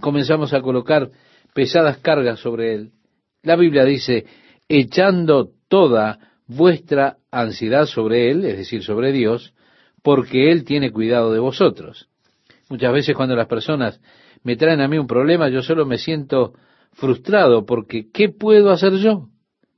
[0.00, 1.10] comenzamos a colocar
[1.54, 2.92] pesadas cargas sobre él.
[3.42, 4.26] La Biblia dice,
[4.68, 9.54] echando toda vuestra ansiedad sobre él, es decir, sobre Dios,
[10.02, 12.08] porque Él tiene cuidado de vosotros.
[12.70, 14.00] Muchas veces cuando las personas
[14.44, 16.54] me traen a mí un problema, yo solo me siento
[16.92, 19.28] frustrado porque ¿qué puedo hacer yo?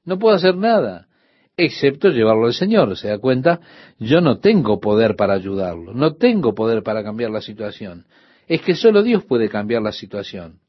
[0.05, 1.09] No puedo hacer nada,
[1.57, 2.95] excepto llevarlo al Señor.
[2.99, 3.61] ¿Se da cuenta?
[3.99, 8.05] Yo no tengo poder para ayudarlo, no tengo poder para cambiar la situación.
[8.47, 10.61] Es que solo Dios puede cambiar la situación.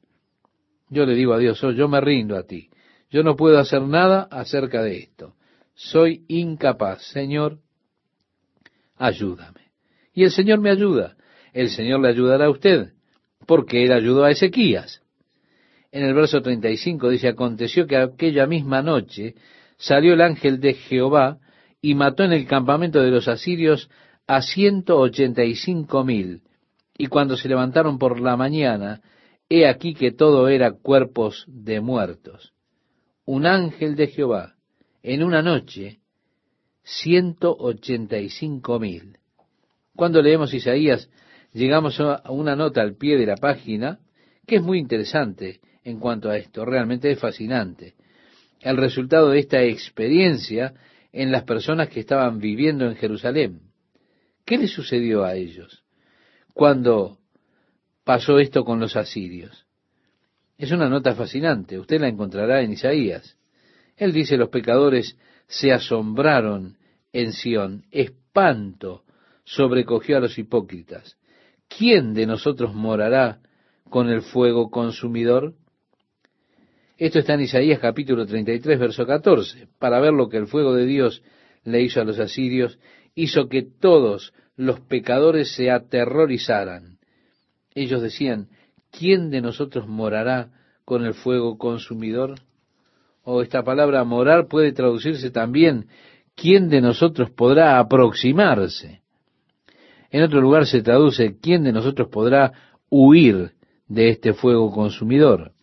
[0.90, 2.70] Yo le digo a Dios, oh, yo me rindo a ti.
[3.10, 5.36] Yo no puedo hacer nada acerca de esto.
[5.74, 7.04] Soy incapaz.
[7.04, 7.60] Señor,
[8.96, 9.72] ayúdame.
[10.14, 11.18] Y el Señor me ayuda.
[11.54, 12.94] El Señor le ayudará a usted,
[13.46, 15.02] porque Él ayudó a Ezequías.
[15.92, 19.36] En el verso 35 dice, aconteció que aquella misma noche
[19.78, 21.38] salió el ángel de Jehová
[21.82, 23.90] y mató en el campamento de los asirios
[24.26, 26.42] a ciento ochenta y cinco mil.
[26.98, 29.02] Y cuando se levantaron por la mañana,
[29.50, 32.54] he aquí que todo era cuerpos de muertos.
[33.26, 34.56] Un ángel de Jehová,
[35.04, 36.00] en una noche,
[36.84, 39.18] ciento ochenta y cinco mil.
[39.96, 41.10] Cuando leemos Isaías,
[41.54, 44.00] llegamos a una nota al pie de la página
[44.46, 47.96] que es muy interesante en cuanto a esto, realmente es fascinante.
[48.60, 50.74] El resultado de esta experiencia
[51.12, 53.62] en las personas que estaban viviendo en Jerusalén.
[54.46, 55.84] ¿Qué le sucedió a ellos
[56.54, 57.20] cuando
[58.04, 59.66] pasó esto con los asirios?
[60.58, 63.38] Es una nota fascinante, usted la encontrará en Isaías.
[63.96, 66.78] Él dice, los pecadores se asombraron
[67.12, 69.04] en Sión, espanto
[69.44, 71.18] sobrecogió a los hipócritas.
[71.78, 73.40] ¿Quién de nosotros morará
[73.90, 75.54] con el fuego consumidor?
[76.98, 79.68] Esto está en Isaías capítulo 33, verso 14.
[79.80, 81.24] Para ver lo que el fuego de Dios
[81.64, 82.78] le hizo a los asirios,
[83.16, 87.00] hizo que todos los pecadores se aterrorizaran.
[87.74, 88.50] Ellos decían,
[88.92, 90.52] ¿quién de nosotros morará
[90.86, 92.36] con el fuego consumidor?
[93.24, 95.88] O esta palabra morar puede traducirse también,
[96.36, 99.03] ¿quién de nosotros podrá aproximarse?
[100.14, 102.54] En otro lugar se traduce, ¿quién de nosotros podrá
[102.88, 103.54] huir
[103.88, 105.54] de este fuego consumidor?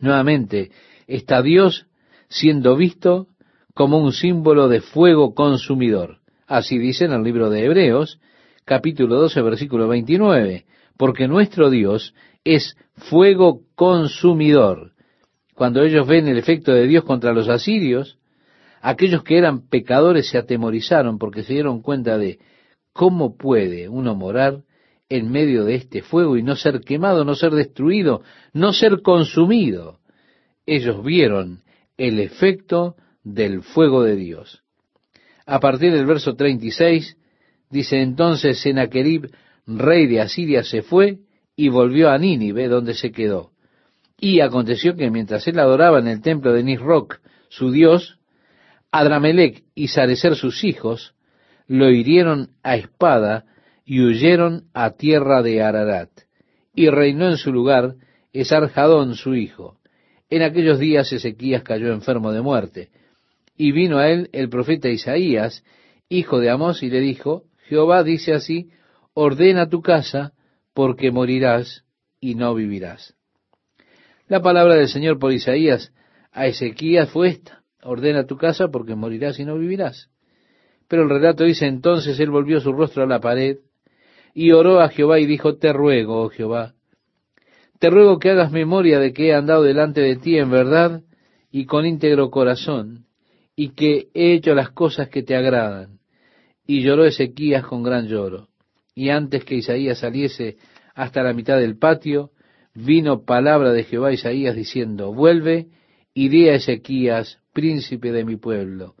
[0.00, 0.70] Nuevamente,
[1.06, 1.86] está Dios
[2.28, 3.26] siendo visto
[3.74, 6.20] como un símbolo de fuego consumidor.
[6.46, 8.18] Así dice en el libro de Hebreos,
[8.64, 10.64] capítulo 12, versículo 29,
[10.96, 14.92] porque nuestro Dios es fuego consumidor.
[15.54, 18.18] Cuando ellos ven el efecto de Dios contra los asirios,
[18.80, 22.38] aquellos que eran pecadores se atemorizaron porque se dieron cuenta de
[22.94, 24.62] cómo puede uno morar
[25.10, 28.22] en medio de este fuego y no ser quemado, no ser destruido,
[28.54, 29.98] no ser consumido.
[30.64, 31.62] Ellos vieron
[31.98, 34.62] el efecto del fuego de Dios.
[35.44, 37.18] A partir del verso 36
[37.68, 39.30] dice entonces Senaquerib,
[39.66, 41.18] rey de Asiria, se fue
[41.56, 43.50] y volvió a Nínive, donde se quedó.
[44.18, 47.16] Y aconteció que mientras él adoraba en el templo de Nisroch,
[47.48, 48.18] su dios,
[48.90, 51.13] Adramelech y Sarecer sus hijos,
[51.66, 53.44] lo hirieron a espada
[53.84, 56.10] y huyeron a tierra de Ararat.
[56.74, 57.94] Y reinó en su lugar
[58.32, 59.78] Esarjadón su hijo.
[60.28, 62.90] En aquellos días Ezequías cayó enfermo de muerte.
[63.56, 65.62] Y vino a él el profeta Isaías,
[66.08, 68.70] hijo de Amós, y le dijo, Jehová dice así,
[69.12, 70.32] ordena tu casa,
[70.72, 71.84] porque morirás
[72.20, 73.14] y no vivirás.
[74.26, 75.92] La palabra del Señor por Isaías
[76.32, 80.10] a Ezequías fue esta, ordena tu casa porque morirás y no vivirás.
[80.88, 83.58] Pero el relato dice entonces él volvió su rostro a la pared
[84.34, 86.74] y oró a Jehová y dijo, te ruego, oh Jehová,
[87.78, 91.02] te ruego que hagas memoria de que he andado delante de ti en verdad
[91.50, 93.06] y con íntegro corazón,
[93.54, 96.00] y que he hecho las cosas que te agradan.
[96.66, 98.48] Y lloró Ezequías con gran lloro.
[98.94, 100.56] Y antes que Isaías saliese
[100.94, 102.30] hasta la mitad del patio,
[102.74, 105.68] vino palabra de Jehová a Isaías diciendo, vuelve
[106.12, 108.94] y di a Ezequías, príncipe de mi pueblo.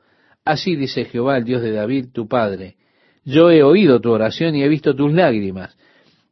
[0.44, 2.76] Así dice Jehová, el Dios de David, tu padre.
[3.24, 5.76] Yo he oído tu oración y he visto tus lágrimas.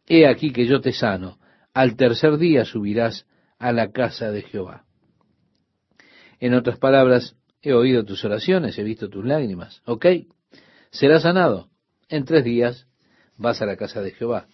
[0.06, 1.38] He aquí que yo te sano.
[1.72, 3.26] Al tercer día subirás
[3.58, 4.84] a la casa de Jehová.
[6.40, 9.80] En otras palabras, he oído tus oraciones, he visto tus lágrimas.
[9.86, 10.06] ¿Ok?
[10.90, 11.68] Serás sanado.
[12.08, 12.86] En tres días
[13.38, 14.46] vas a la casa de Jehová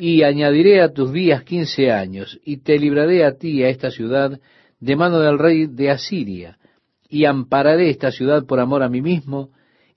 [0.00, 4.40] y añadiré a tus días quince años, y te libraré a ti, a esta ciudad,
[4.78, 6.58] de mano del rey de Asiria,
[7.10, 9.50] y ampararé esta ciudad por amor a mí mismo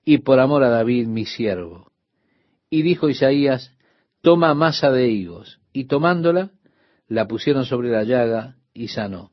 [0.04, 1.92] y por amor a David mi siervo.
[2.68, 3.72] Y dijo Isaías,
[4.20, 6.50] toma masa de higos, y tomándola,
[7.06, 9.30] la pusieron sobre la llaga y sanó.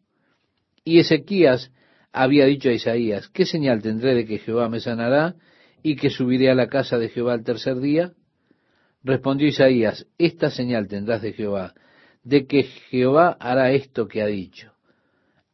[0.85, 1.71] Y Ezequías
[2.13, 5.35] había dicho a Isaías, ¿qué señal tendré de que Jehová me sanará
[5.81, 8.13] y que subiré a la casa de Jehová el tercer día?
[9.03, 11.73] Respondió Isaías, esta señal tendrás de Jehová,
[12.23, 14.73] de que Jehová hará esto que ha dicho.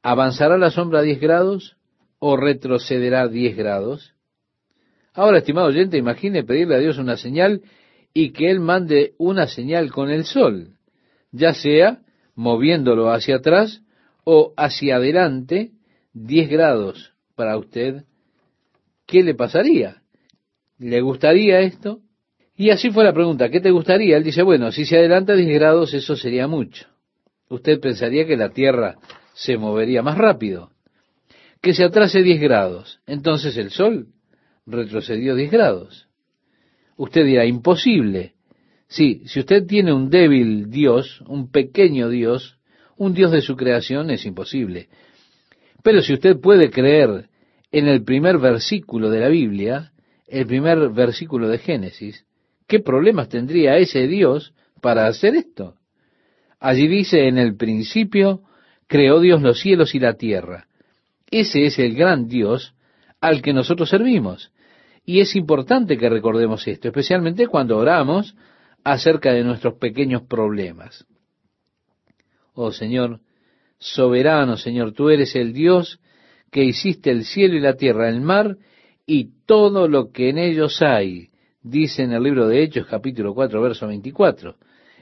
[0.04, 1.77] ¿Avanzará la sombra diez grados
[2.20, 4.14] o retrocederá diez grados?
[5.14, 7.62] Ahora, estimado oyente, imagine pedirle a Dios una señal
[8.14, 10.78] y que Él mande una señal con el sol,
[11.32, 12.02] ya sea
[12.36, 13.82] moviéndolo hacia atrás
[14.24, 15.72] o hacia adelante
[16.14, 18.04] diez grados para usted.
[19.06, 20.02] ¿Qué le pasaría?
[20.78, 22.02] ¿Le gustaría esto?
[22.56, 24.18] Y así fue la pregunta, ¿qué te gustaría?
[24.18, 26.88] Él dice, bueno, si se adelanta 10 grados, eso sería mucho.
[27.50, 28.98] Usted pensaría que la Tierra
[29.34, 30.72] se movería más rápido.
[31.62, 33.00] Que se atrase 10 grados.
[33.06, 34.08] Entonces el Sol
[34.66, 36.08] retrocedió 10 grados.
[36.98, 38.34] Usted dirá, imposible.
[38.88, 42.58] Sí, si usted tiene un débil Dios, un pequeño Dios,
[42.96, 44.88] un Dios de su creación, es imposible.
[45.84, 47.30] Pero si usted puede creer
[47.72, 49.92] en el primer versículo de la Biblia,
[50.28, 52.26] el primer versículo de Génesis,
[52.68, 55.76] ¿Qué problemas tendría ese Dios para hacer esto?
[56.60, 58.42] Allí dice, en el principio
[58.88, 60.68] creó Dios los cielos y la tierra.
[61.30, 62.74] Ese es el gran Dios
[63.20, 64.52] al que nosotros servimos.
[65.06, 68.36] Y es importante que recordemos esto, especialmente cuando oramos
[68.84, 71.06] acerca de nuestros pequeños problemas.
[72.54, 73.20] Oh Señor,
[73.78, 76.00] soberano Señor, tú eres el Dios
[76.52, 78.58] que hiciste el cielo y la tierra, el mar
[79.06, 81.30] y todo lo que en ellos hay
[81.62, 84.56] dice en el libro de Hechos capítulo 4, verso 24.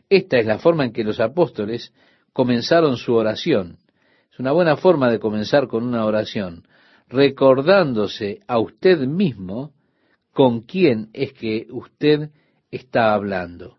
[0.10, 1.94] Esta es la forma en que los apóstoles
[2.34, 3.78] comenzaron su oración.
[4.36, 6.68] Es una buena forma de comenzar con una oración,
[7.08, 9.72] recordándose a usted mismo
[10.34, 12.32] con quién es que usted
[12.70, 13.78] está hablando.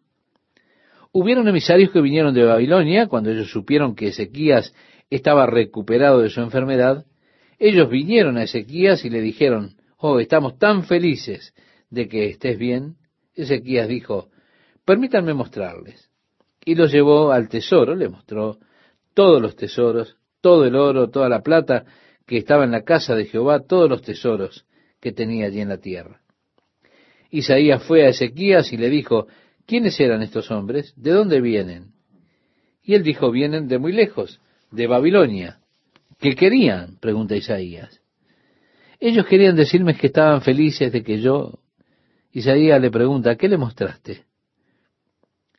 [1.12, 4.74] Hubieron emisarios que vinieron de Babilonia cuando ellos supieron que Ezequías
[5.10, 7.04] estaba recuperado de su enfermedad.
[7.58, 11.52] Ellos vinieron a Ezequías y le dijeron, oh, estamos tan felices
[11.90, 12.96] de que estés bien,
[13.34, 14.30] Ezequías dijo,
[14.86, 16.10] permítanme mostrarles.
[16.64, 18.56] Y los llevó al tesoro, le mostró
[19.12, 21.84] todos los tesoros, todo el oro, toda la plata
[22.24, 24.64] que estaba en la casa de Jehová, todos los tesoros
[25.00, 26.20] que tenía allí en la tierra.
[27.32, 29.26] Isaías fue a Ezequías y le dijo,
[29.66, 30.94] ¿quiénes eran estos hombres?
[30.94, 31.94] ¿De dónde vienen?
[32.80, 35.58] Y él dijo, vienen de muy lejos, de Babilonia.
[36.20, 36.96] ¿Qué querían?
[37.00, 38.00] pregunta Isaías.
[39.00, 41.58] Ellos querían decirme que estaban felices de que yo
[42.30, 44.26] Isaías le pregunta, ¿qué le mostraste?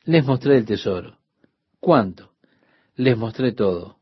[0.05, 1.17] Les mostré el tesoro.
[1.77, 2.31] ¿Cuánto?
[2.95, 3.96] Les mostré todo.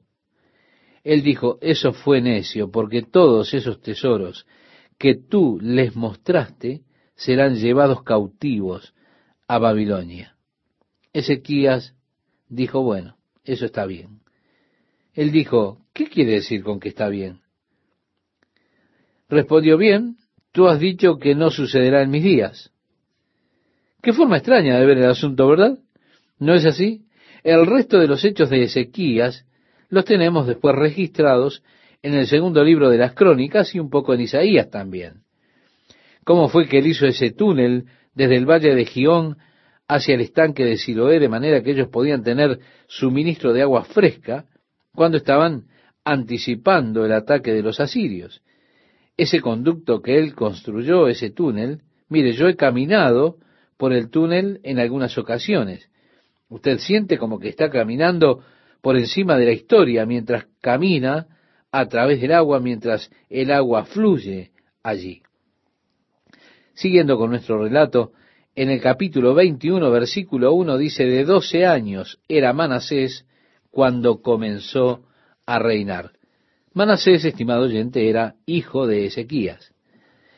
[1.05, 4.47] Él dijo, eso fue necio, porque todos esos tesoros
[4.97, 6.81] que tú les mostraste
[7.15, 8.95] serán llevados cautivos
[9.47, 10.35] a Babilonia.
[11.13, 11.93] Ezequías
[12.49, 14.21] dijo, bueno, eso está bien.
[15.13, 17.41] Él dijo, ¿qué quiere decir con que está bien?
[19.29, 20.17] Respondió bien,
[20.51, 22.71] tú has dicho que no sucederá en mis días.
[24.01, 25.77] Qué forma extraña de ver el asunto, ¿verdad?
[26.39, 27.05] ¿No es así?
[27.43, 29.45] El resto de los hechos de Ezequías
[29.89, 31.63] los tenemos después registrados
[32.01, 35.23] en el segundo libro de las crónicas y un poco en Isaías también.
[36.23, 39.37] ¿Cómo fue que él hizo ese túnel desde el valle de Gión
[39.87, 44.45] hacia el estanque de Siloé de manera que ellos podían tener suministro de agua fresca
[44.93, 45.65] cuando estaban
[46.03, 48.41] anticipando el ataque de los asirios?
[49.17, 53.37] ese conducto que él construyó, ese túnel, mire, yo he caminado
[53.77, 55.89] por el túnel en algunas ocasiones.
[56.49, 58.43] Usted siente como que está caminando
[58.85, 61.25] por encima de la historia mientras camina
[61.71, 64.51] a través del agua, mientras el agua fluye
[64.83, 65.23] allí.
[66.75, 68.11] Siguiendo con nuestro relato,
[68.53, 73.25] en el capítulo 21, versículo 1 dice, de doce años era Manasés
[73.71, 75.01] cuando comenzó
[75.47, 76.11] a reinar.
[76.75, 79.73] Manasés, estimado oyente, era hijo de Ezequías.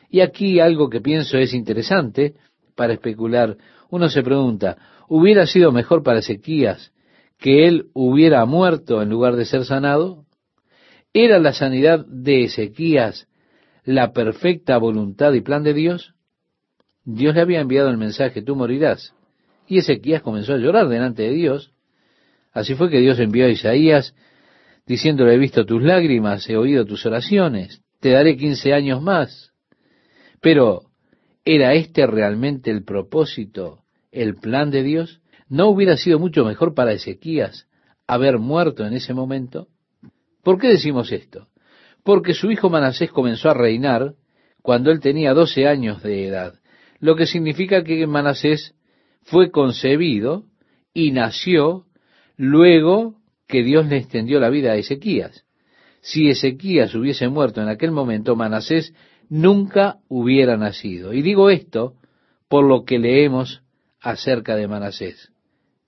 [0.08, 2.32] Y aquí algo que pienso es interesante
[2.74, 3.58] para especular.
[3.90, 6.92] Uno se pregunta, ¿hubiera sido mejor para Ezequías
[7.38, 10.24] que él hubiera muerto en lugar de ser sanado?
[11.12, 13.28] ¿Era la sanidad de Ezequías
[13.84, 16.14] la perfecta voluntad y plan de Dios?
[17.04, 19.14] Dios le había enviado el mensaje, tú morirás.
[19.66, 21.72] Y Ezequías comenzó a llorar delante de Dios.
[22.52, 24.14] Así fue que Dios envió a Isaías
[24.86, 29.52] diciéndole, he visto tus lágrimas, he oído tus oraciones, te daré quince años más.
[30.40, 30.82] Pero,
[31.44, 33.80] ¿era este realmente el propósito,
[34.10, 35.20] el plan de Dios?
[35.48, 37.66] ¿No hubiera sido mucho mejor para Ezequías
[38.06, 39.68] haber muerto en ese momento?
[40.42, 41.48] ¿Por qué decimos esto?
[42.08, 44.14] porque su hijo Manasés comenzó a reinar
[44.62, 46.54] cuando él tenía doce años de edad,
[47.00, 48.74] lo que significa que Manasés
[49.24, 50.44] fue concebido
[50.94, 51.84] y nació
[52.38, 55.44] luego que Dios le extendió la vida a Ezequías.
[56.00, 58.94] Si Ezequías hubiese muerto en aquel momento, Manasés
[59.28, 61.12] nunca hubiera nacido.
[61.12, 61.92] Y digo esto
[62.48, 63.62] por lo que leemos
[64.00, 65.30] acerca de Manasés.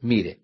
[0.00, 0.38] Mire,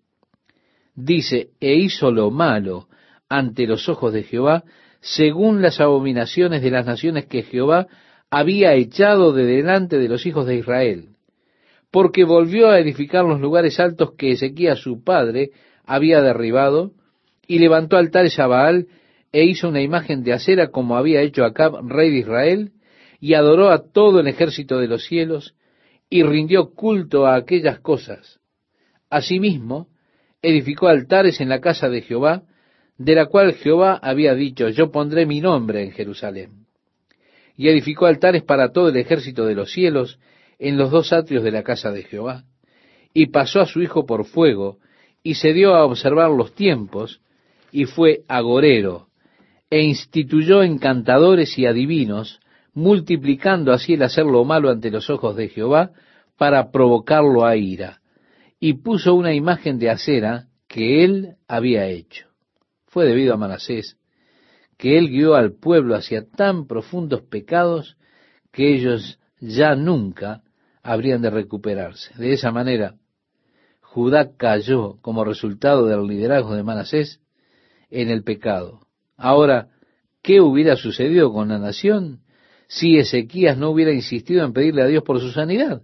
[0.95, 2.87] dice, e hizo lo malo
[3.29, 4.63] ante los ojos de Jehová,
[4.99, 7.87] según las abominaciones de las naciones que Jehová
[8.29, 11.09] había echado de delante de los hijos de Israel,
[11.91, 15.51] porque volvió a edificar los lugares altos que Ezequías su padre
[15.85, 16.91] había derribado,
[17.47, 18.87] y levantó altares a Baal,
[19.31, 22.71] e hizo una imagen de acera como había hecho Acab, rey de Israel,
[23.19, 25.55] y adoró a todo el ejército de los cielos,
[26.09, 28.36] y rindió culto a aquellas cosas.
[29.09, 29.87] Asimismo,
[30.41, 32.43] edificó altares en la casa de Jehová,
[32.97, 36.65] de la cual Jehová había dicho, yo pondré mi nombre en Jerusalén.
[37.55, 40.19] Y edificó altares para todo el ejército de los cielos
[40.59, 42.43] en los dos atrios de la casa de Jehová.
[43.13, 44.77] Y pasó a su hijo por fuego,
[45.23, 47.21] y se dio a observar los tiempos,
[47.71, 49.07] y fue agorero,
[49.69, 52.39] e instituyó encantadores y adivinos,
[52.73, 55.91] multiplicando así el hacer lo malo ante los ojos de Jehová,
[56.37, 57.99] para provocarlo a ira,
[58.59, 62.27] y puso una imagen de acera que él había hecho.
[62.87, 63.97] Fue debido a Manasés
[64.77, 67.97] que él guió al pueblo hacia tan profundos pecados
[68.51, 70.43] que ellos ya nunca
[70.83, 72.13] habrían de recuperarse.
[72.17, 72.95] De esa manera,
[73.81, 77.21] Judá cayó como resultado del liderazgo de Manasés
[77.89, 78.87] en el pecado.
[79.15, 79.69] Ahora,
[80.21, 82.21] ¿qué hubiera sucedido con la nación
[82.67, 85.81] si Ezequías no hubiera insistido en pedirle a Dios por su sanidad?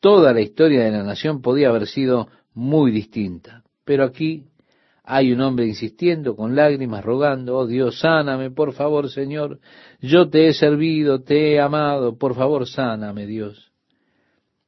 [0.00, 3.62] Toda la historia de la nación podía haber sido muy distinta.
[3.84, 4.44] Pero aquí
[5.04, 9.60] hay un hombre insistiendo con lágrimas, rogando, oh Dios, sáname, por favor, Señor,
[10.00, 13.70] yo te he servido, te he amado, por favor, sáname, Dios.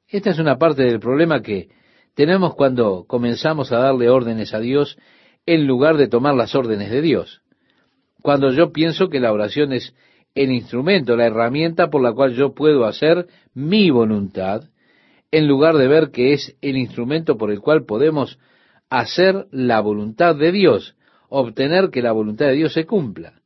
[0.07, 1.69] Esta es una parte del problema que
[2.15, 4.97] tenemos cuando comenzamos a darle órdenes a Dios
[5.45, 7.43] en lugar de tomar las órdenes de Dios.
[8.23, 9.95] Cuando yo pienso que la oración es
[10.35, 14.63] el instrumento, la herramienta por la cual yo puedo hacer mi voluntad,
[15.31, 18.39] en lugar de ver que es el instrumento por el cual podemos
[18.89, 20.97] hacer la voluntad de Dios,
[21.29, 23.41] obtener que la voluntad de Dios se cumpla.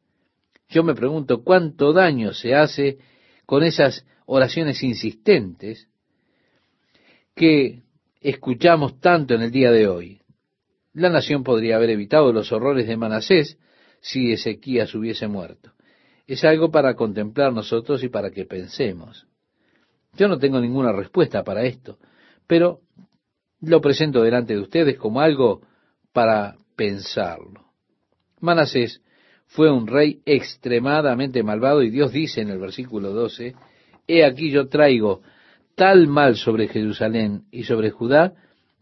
[0.69, 2.99] Yo me pregunto cuánto daño se hace
[3.47, 5.89] con esas oraciones insistentes
[7.35, 7.83] que
[8.21, 10.21] escuchamos tanto en el día de hoy.
[10.95, 13.59] La nación podría haber evitado los horrores de Manasés
[14.01, 15.73] si Ezequías hubiese muerto.
[16.27, 19.27] Es algo para contemplar nosotros y para que pensemos.
[20.17, 21.99] Yo no tengo ninguna respuesta para esto,
[22.47, 22.81] pero
[23.61, 25.63] lo presento delante de ustedes como algo
[26.13, 27.65] para pensarlo.
[28.41, 29.01] Manasés
[29.47, 33.55] fue un rey extremadamente malvado y Dios dice en el versículo 12,
[34.07, 35.23] He aquí yo traigo
[35.75, 38.35] tal mal sobre Jerusalén y sobre Judá,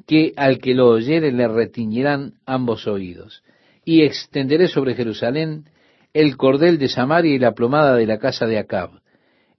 [0.07, 3.43] que al que lo oyere le retiñirán ambos oídos.
[3.85, 5.67] Y extenderé sobre Jerusalén
[6.13, 9.00] el cordel de Samaria y la plomada de la casa de Acab.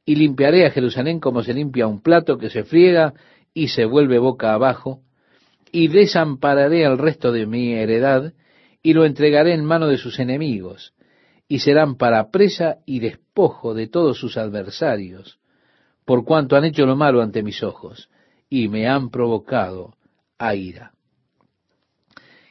[0.05, 3.13] Y limpiaré a Jerusalén como se limpia un plato que se friega
[3.53, 5.01] y se vuelve boca abajo,
[5.71, 8.33] y desampararé al resto de mi heredad,
[8.83, 10.93] y lo entregaré en mano de sus enemigos,
[11.47, 15.39] y serán para presa y despojo de todos sus adversarios,
[16.05, 18.09] por cuanto han hecho lo malo ante mis ojos,
[18.49, 19.95] y me han provocado
[20.37, 20.93] a ira.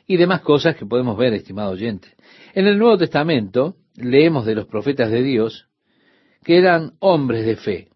[0.06, 2.08] Y demás cosas que podemos ver, estimado oyente.
[2.54, 5.68] En el Nuevo Testamento leemos de los profetas de Dios
[6.44, 7.88] que eran hombres de fe.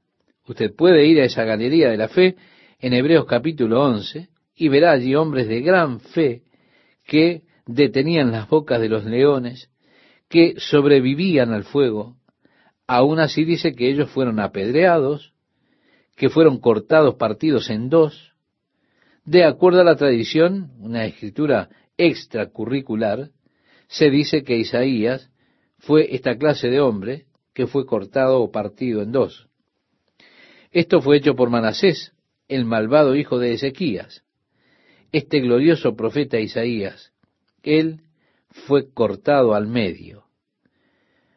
[0.47, 2.37] Usted puede ir a esa galería de la fe
[2.79, 6.43] en Hebreos capítulo 11 y verá allí hombres de gran fe
[7.07, 9.71] que detenían las bocas de los leones,
[10.29, 12.17] que sobrevivían al fuego.
[12.87, 15.33] Aún así dice que ellos fueron apedreados,
[16.17, 18.33] que fueron cortados, partidos en dos.
[19.25, 23.31] De acuerdo a la tradición, una escritura extracurricular,
[23.89, 25.31] se dice que Isaías
[25.79, 29.49] fue esta clase de hombre que fue cortado o partido en dos.
[30.71, 32.13] Esto fue hecho por Manasés,
[32.49, 34.25] el malvado hijo de Ezequías
[35.15, 37.13] este glorioso profeta Isaías,
[37.63, 38.01] él
[38.51, 40.25] fue cortado al medio.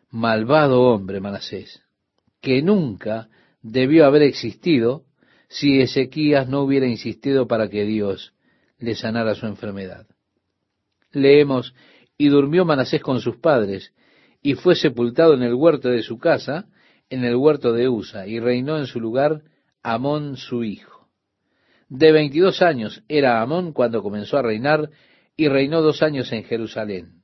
[0.09, 1.83] Malvado hombre Manasés,
[2.41, 3.29] que nunca
[3.61, 5.03] debió haber existido
[5.47, 8.33] si Ezequías no hubiera insistido para que Dios
[8.79, 10.07] le sanara su enfermedad.
[11.11, 11.75] Leemos,
[12.17, 13.93] y durmió Manasés con sus padres,
[14.41, 16.67] y fue sepultado en el huerto de su casa,
[17.09, 19.41] en el huerto de Usa, y reinó en su lugar
[19.83, 21.07] Amón su hijo.
[21.89, 24.89] De veintidós años era Amón cuando comenzó a reinar
[25.37, 27.21] y reinó dos años en Jerusalén.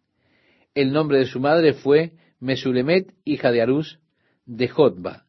[0.74, 3.99] El nombre de su madre fue Mesulemet, hija de Arús,
[4.45, 5.26] de Jotba,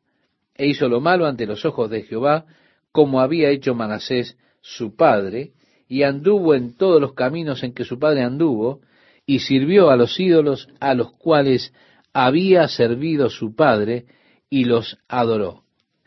[0.55, 2.47] e hizo lo malo ante los ojos de Jehová,
[2.93, 5.53] como había hecho Manasés su padre,
[5.89, 8.81] y anduvo en todos los caminos en que su padre anduvo,
[9.27, 11.73] y sirvió a los ídolos a los cuales
[12.13, 14.07] había servido su padre,
[14.51, 15.65] y los adoró.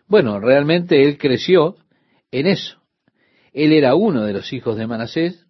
[0.07, 1.75] Bueno, realmente él creció
[2.31, 2.81] en eso.
[3.51, 5.45] Él era uno de los hijos de Manasés,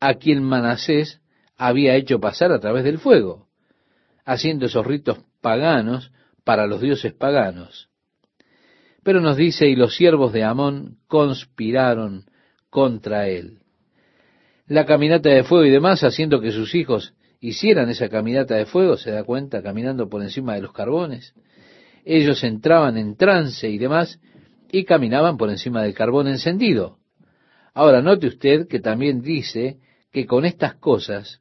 [0.00, 1.20] a quien Manasés
[1.56, 3.48] había hecho pasar a través del fuego,
[4.24, 6.12] haciendo esos ritos paganos
[6.44, 7.88] para los dioses paganos.
[9.02, 12.26] Pero nos dice, y los siervos de Amón conspiraron
[12.68, 13.60] contra él.
[14.68, 18.98] La caminata de fuego y demás, haciendo que sus hijos hicieran esa caminata de fuego,
[18.98, 21.34] se da cuenta, caminando por encima de los carbones.
[22.04, 24.20] Ellos entraban en trance y demás,
[24.70, 26.98] y caminaban por encima del carbón encendido.
[27.72, 29.78] Ahora, note usted que también dice
[30.12, 31.40] que con estas cosas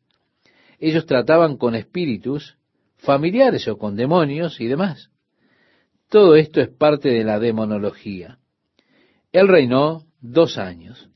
[0.79, 2.57] ellos trataban con espíritus
[2.95, 5.09] familiares o con demonios y demás.
[6.09, 8.39] Todo esto es parte de la demonología.
[9.33, 11.09] Él reinó dos años,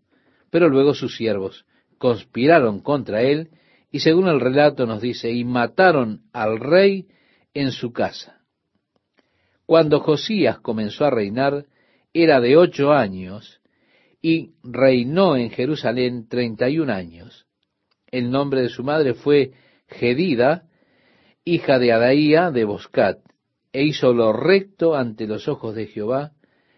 [0.49, 1.66] pero luego sus siervos
[2.01, 3.51] conspiraron contra él
[3.91, 7.05] y según el relato nos dice, y mataron al rey
[7.53, 8.41] en su casa.
[9.67, 11.67] Cuando Josías comenzó a reinar,
[12.11, 13.61] era de ocho años
[14.19, 17.45] y reinó en Jerusalén treinta y un años.
[18.07, 19.51] El nombre de su madre fue
[19.87, 20.63] Gedida,
[21.45, 23.19] hija de Adaía de Boscat,
[23.73, 26.31] e hizo lo recto ante los ojos de Jehová,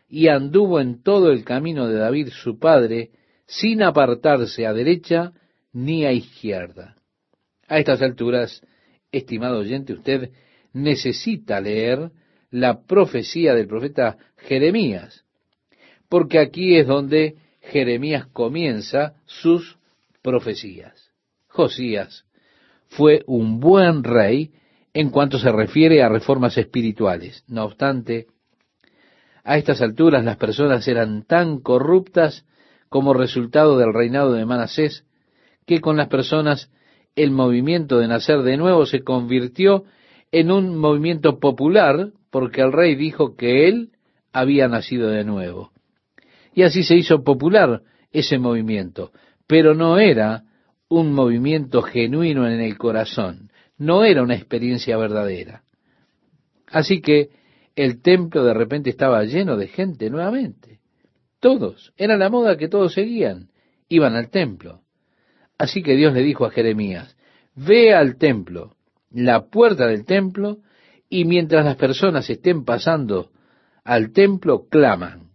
[0.10, 3.12] y anduvo en todo el camino de David su padre,
[3.60, 5.34] sin apartarse a derecha
[5.74, 6.96] ni a izquierda.
[7.68, 8.62] A estas alturas,
[9.12, 10.32] estimado oyente, usted
[10.74, 12.12] necesita leer
[12.50, 15.24] la profecía del profeta Jeremías,
[16.10, 19.78] porque aquí es donde Jeremías comienza sus
[20.22, 21.12] profecías.
[21.48, 22.26] Josías
[22.88, 24.52] fue un buen rey
[24.94, 27.44] en cuanto se refiere a reformas espirituales.
[27.48, 28.28] No obstante,
[29.44, 32.46] a estas alturas las personas eran tan corruptas
[32.94, 35.04] como resultado del reinado de Manasés,
[35.66, 36.70] que con las personas
[37.16, 39.86] el movimiento de nacer de nuevo se convirtió
[40.32, 43.94] en un movimiento popular porque el rey dijo que él
[44.32, 45.72] había nacido de nuevo.
[46.54, 47.82] Y así se hizo popular
[48.12, 49.12] ese movimiento,
[49.48, 50.44] pero no era
[50.88, 55.64] un movimiento genuino en el corazón, no era una experiencia verdadera.
[56.68, 57.30] Así que
[57.76, 60.83] el templo de repente estaba lleno de gente nuevamente.
[61.44, 63.50] Todos, era la moda que todos seguían,
[63.90, 64.80] iban al templo.
[65.58, 67.18] Así que Dios le dijo a Jeremías,
[67.54, 68.78] ve al templo,
[69.12, 70.60] la puerta del templo,
[71.10, 73.32] y mientras las personas estén pasando
[73.84, 75.32] al templo, claman.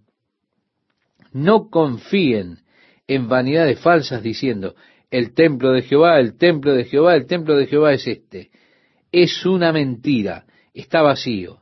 [1.35, 2.61] No confíen
[3.07, 4.77] en vanidades falsas diciendo,
[5.11, 8.51] el templo de Jehová, el templo de Jehová, el templo de Jehová es este.
[9.13, 11.61] Es una mentira, está vacío.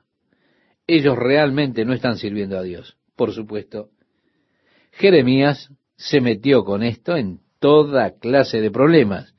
[0.87, 3.91] Ellos realmente no están sirviendo a Dios, por supuesto.
[4.99, 9.35] Jeremías se metió con esto en toda clase de problemas,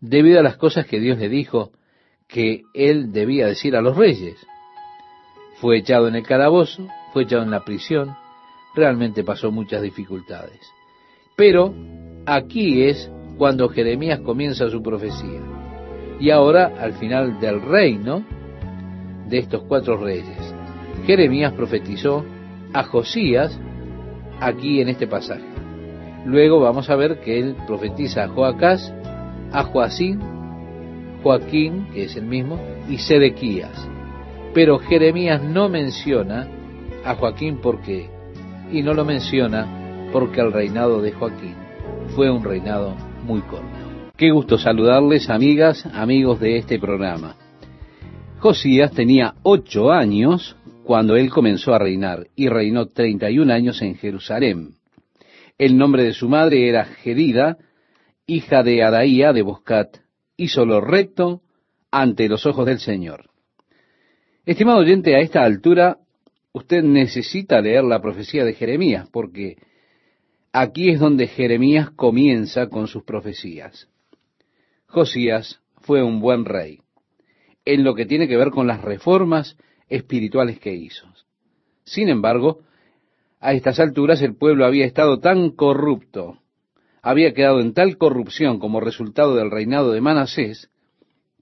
[0.00, 1.72] debido a las cosas que Dios le dijo
[2.26, 4.34] que él debía decir a los reyes.
[5.60, 8.16] Fue echado en el calabozo, fue echado en la prisión,
[8.74, 10.60] realmente pasó muchas dificultades.
[11.36, 11.72] Pero
[12.26, 15.40] aquí es cuando Jeremías comienza su profecía.
[16.18, 18.24] Y ahora, al final del reino
[19.28, 20.54] de estos cuatro reyes,
[21.06, 22.24] Jeremías profetizó
[22.72, 23.60] a Josías
[24.40, 25.44] aquí en este pasaje.
[26.24, 28.92] Luego vamos a ver que él profetiza a Joacás,
[29.52, 30.20] a Joacín,
[31.22, 32.58] Joaquín, que es el mismo,
[32.88, 33.88] y Sedequías.
[34.52, 36.48] Pero Jeremías no menciona
[37.04, 38.10] a Joaquín porque,
[38.72, 39.66] y no lo menciona
[40.12, 41.54] porque el reinado de Joaquín
[42.14, 43.66] fue un reinado muy corto.
[44.16, 47.36] Qué gusto saludarles, amigas, amigos de este programa.
[48.38, 50.55] Josías tenía ocho años
[50.86, 54.76] cuando él comenzó a reinar y reinó treinta y un años en Jerusalén.
[55.58, 57.58] El nombre de su madre era Gedida,
[58.26, 59.98] hija de Adaía de Boscat.
[60.36, 61.42] Hizo lo recto
[61.90, 63.30] ante los ojos del Señor.
[64.44, 65.98] Estimado oyente, a esta altura
[66.52, 69.56] usted necesita leer la profecía de Jeremías, porque
[70.58, 73.88] Aquí es donde Jeremías comienza con sus profecías.
[74.86, 76.80] Josías fue un buen rey
[77.66, 79.58] en lo que tiene que ver con las reformas
[79.88, 81.06] espirituales que hizo.
[81.84, 82.60] Sin embargo,
[83.40, 86.38] a estas alturas el pueblo había estado tan corrupto,
[87.02, 90.70] había quedado en tal corrupción como resultado del reinado de Manasés,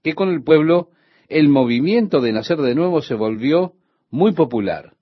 [0.03, 0.89] que con el pueblo
[1.27, 3.73] el movimiento de nacer de nuevo se volvió
[4.11, 4.93] muy popular,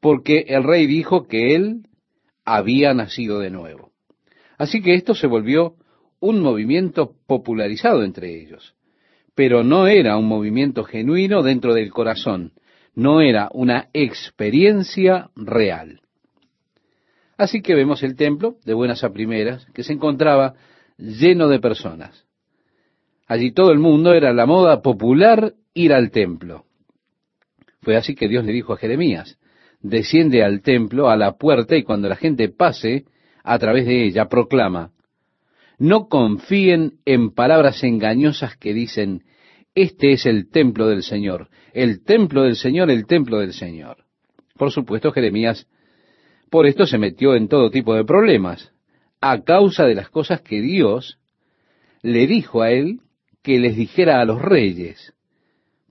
[0.00, 1.88] porque el rey dijo que él
[2.44, 3.90] había nacido de nuevo.
[4.56, 5.74] Así que esto se volvió
[6.20, 8.74] un movimiento popularizado entre ellos.
[9.38, 12.54] Pero no era un movimiento genuino dentro del corazón,
[12.96, 16.00] no era una experiencia real.
[17.36, 20.54] Así que vemos el templo, de buenas a primeras, que se encontraba
[20.96, 22.26] lleno de personas.
[23.28, 26.64] Allí todo el mundo era la moda popular ir al templo.
[27.82, 29.38] Fue así que Dios le dijo a Jeremías,
[29.80, 33.04] desciende al templo, a la puerta, y cuando la gente pase
[33.44, 34.90] a través de ella, proclama,
[35.78, 39.22] no confíen en palabras engañosas que dicen,
[39.74, 44.04] este es el templo del Señor, el templo del Señor, el templo del Señor.
[44.56, 45.66] Por supuesto, Jeremías
[46.50, 48.72] por esto se metió en todo tipo de problemas,
[49.20, 51.18] a causa de las cosas que Dios
[52.02, 53.00] le dijo a él
[53.42, 55.14] que les dijera a los reyes.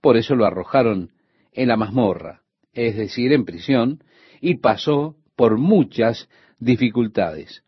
[0.01, 1.11] Por eso lo arrojaron
[1.51, 2.41] en la mazmorra,
[2.73, 4.03] es decir, en prisión,
[4.41, 6.27] y pasó por muchas
[6.59, 7.63] dificultades.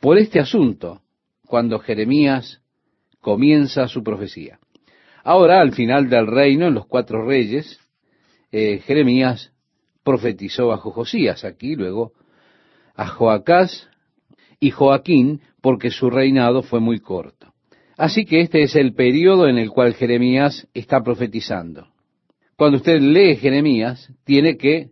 [0.00, 1.02] Por este asunto,
[1.46, 2.62] cuando Jeremías
[3.20, 4.60] comienza su profecía.
[5.30, 7.78] Ahora, al final del reino, en los cuatro reyes,
[8.50, 9.52] eh, Jeremías
[10.02, 12.12] profetizó bajo Josías, aquí luego
[12.94, 13.90] a Joacás
[14.58, 17.52] y Joaquín, porque su reinado fue muy corto.
[17.98, 21.88] Así que este es el periodo en el cual Jeremías está profetizando.
[22.56, 24.88] Cuando usted lee Jeremías, tiene que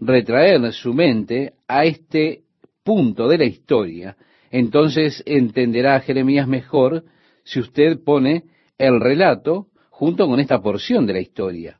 [0.00, 2.40] retraer su mente a este
[2.82, 4.16] punto de la historia.
[4.50, 7.04] Entonces entenderá a Jeremías mejor
[7.44, 8.46] si usted pone
[8.78, 11.78] el relato junto con esta porción de la historia.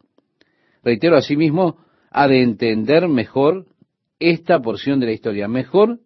[0.82, 1.76] Reitero asimismo,
[2.10, 3.66] ha de entender mejor
[4.18, 5.48] esta porción de la historia.
[5.48, 5.98] Mejor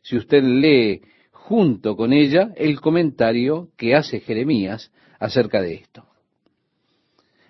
[0.00, 6.06] si usted lee junto con ella el comentario que hace Jeremías acerca de esto.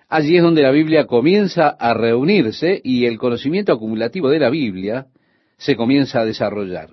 [0.09, 5.07] Allí es donde la Biblia comienza a reunirse y el conocimiento acumulativo de la Biblia
[5.59, 6.91] se comienza a desarrollar.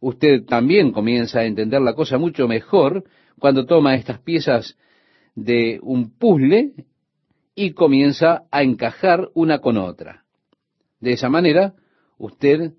[0.00, 3.04] Usted también comienza a entender la cosa mucho mejor
[3.38, 4.76] cuando toma estas piezas
[5.34, 6.72] de un puzzle
[7.54, 10.24] y comienza a encajar una con otra.
[11.00, 11.74] De esa manera,
[12.18, 12.72] usted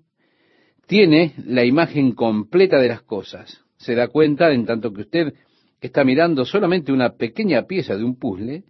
[0.86, 3.64] tiene la imagen completa de las cosas.
[3.76, 5.34] Se da cuenta en tanto que usted
[5.80, 8.64] está mirando solamente una pequeña pieza de un puzzle,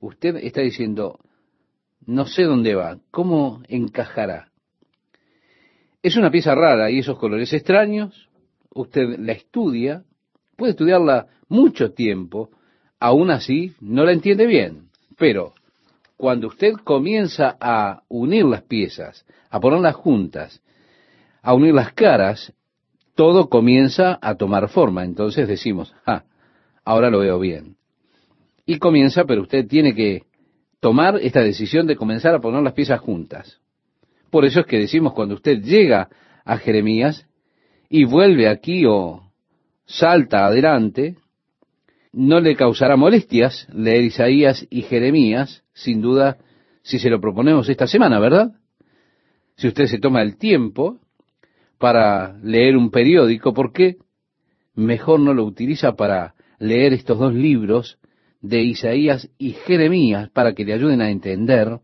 [0.00, 1.18] usted está diciendo,
[2.06, 4.50] no sé dónde va, cómo encajará.
[6.02, 8.30] Es una pieza rara y esos colores extraños,
[8.70, 10.04] usted la estudia,
[10.56, 12.50] puede estudiarla mucho tiempo,
[13.00, 15.52] aún así no la entiende bien, pero
[16.16, 20.62] cuando usted comienza a unir las piezas, a ponerlas juntas,
[21.42, 22.52] a unir las caras,
[23.14, 25.04] todo comienza a tomar forma.
[25.04, 26.24] Entonces decimos, ah,
[26.84, 27.76] ahora lo veo bien.
[28.66, 30.24] Y comienza, pero usted tiene que
[30.80, 33.60] tomar esta decisión de comenzar a poner las piezas juntas.
[34.30, 36.08] Por eso es que decimos cuando usted llega
[36.44, 37.26] a Jeremías
[37.88, 39.22] y vuelve aquí o
[39.86, 41.16] salta adelante,
[42.12, 46.38] no le causará molestias leer Isaías y Jeremías, sin duda,
[46.82, 48.52] si se lo proponemos esta semana, ¿verdad?
[49.56, 50.98] Si usted se toma el tiempo
[51.78, 53.96] para leer un periódico, ¿por qué
[54.74, 57.98] mejor no lo utiliza para leer estos dos libros
[58.40, 61.80] de Isaías y Jeremías para que le ayuden a entender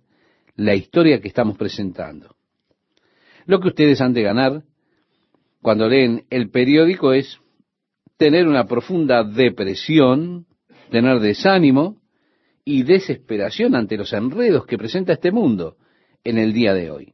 [0.56, 2.34] la historia que estamos presentando?
[3.46, 4.62] Lo que ustedes han de ganar
[5.60, 7.40] cuando leen el periódico es
[8.24, 10.46] tener una profunda depresión,
[10.90, 12.00] tener desánimo
[12.64, 15.76] y desesperación ante los enredos que presenta este mundo
[16.24, 17.12] en el día de hoy.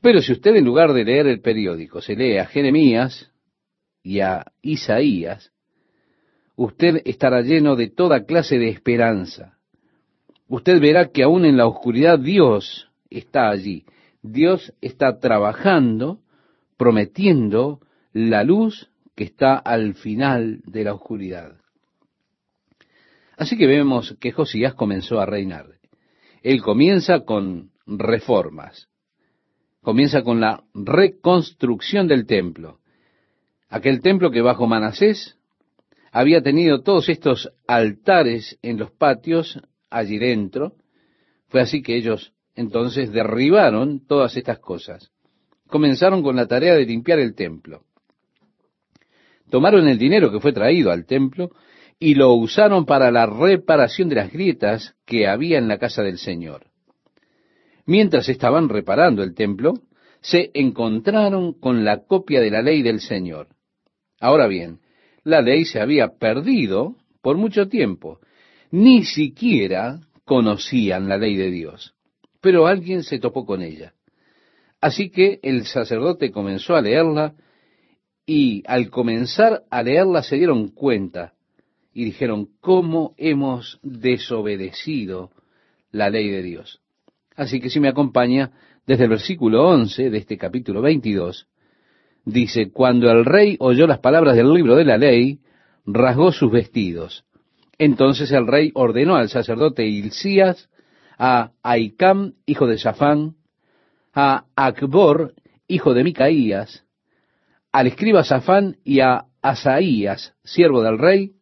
[0.00, 3.32] Pero si usted en lugar de leer el periódico se lee a Jeremías
[4.04, 5.50] y a Isaías,
[6.54, 9.58] usted estará lleno de toda clase de esperanza.
[10.46, 13.84] Usted verá que aún en la oscuridad Dios está allí.
[14.22, 16.20] Dios está trabajando,
[16.76, 17.80] prometiendo
[18.12, 21.56] la luz que está al final de la oscuridad.
[23.36, 25.66] Así que vemos que Josías comenzó a reinar.
[26.42, 28.88] Él comienza con reformas.
[29.82, 32.80] Comienza con la reconstrucción del templo.
[33.68, 35.38] Aquel templo que bajo Manasés
[36.12, 40.74] había tenido todos estos altares en los patios allí dentro.
[41.48, 45.10] Fue así que ellos entonces derribaron todas estas cosas.
[45.66, 47.84] Comenzaron con la tarea de limpiar el templo.
[49.50, 51.50] Tomaron el dinero que fue traído al templo
[51.98, 56.18] y lo usaron para la reparación de las grietas que había en la casa del
[56.18, 56.66] Señor.
[57.84, 59.74] Mientras estaban reparando el templo,
[60.20, 63.48] se encontraron con la copia de la ley del Señor.
[64.20, 64.80] Ahora bien,
[65.24, 68.20] la ley se había perdido por mucho tiempo.
[68.70, 71.94] Ni siquiera conocían la ley de Dios.
[72.40, 73.94] Pero alguien se topó con ella.
[74.80, 77.34] Así que el sacerdote comenzó a leerla
[78.32, 81.32] y al comenzar a leerla se dieron cuenta
[81.92, 85.32] y dijeron, ¿cómo hemos desobedecido
[85.90, 86.80] la ley de Dios?
[87.34, 88.52] Así que si me acompaña,
[88.86, 91.48] desde el versículo 11 de este capítulo 22,
[92.24, 95.40] dice, cuando el rey oyó las palabras del libro de la ley,
[95.84, 97.24] rasgó sus vestidos.
[97.78, 100.70] Entonces el rey ordenó al sacerdote Hilcías,
[101.18, 103.34] a Aicam, hijo de Safán,
[104.14, 105.34] a Acbor,
[105.66, 106.84] hijo de Micaías,
[107.72, 111.32] al escriba Safán y a Asaías, siervo del rey,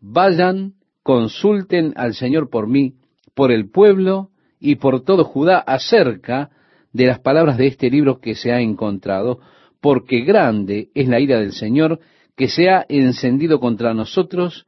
[0.00, 2.94] vayan, consulten al Señor por mí,
[3.34, 4.30] por el pueblo
[4.60, 6.50] y por todo Judá acerca
[6.92, 9.40] de las palabras de este libro que se ha encontrado,
[9.80, 12.00] porque grande es la ira del Señor
[12.36, 14.66] que se ha encendido contra nosotros,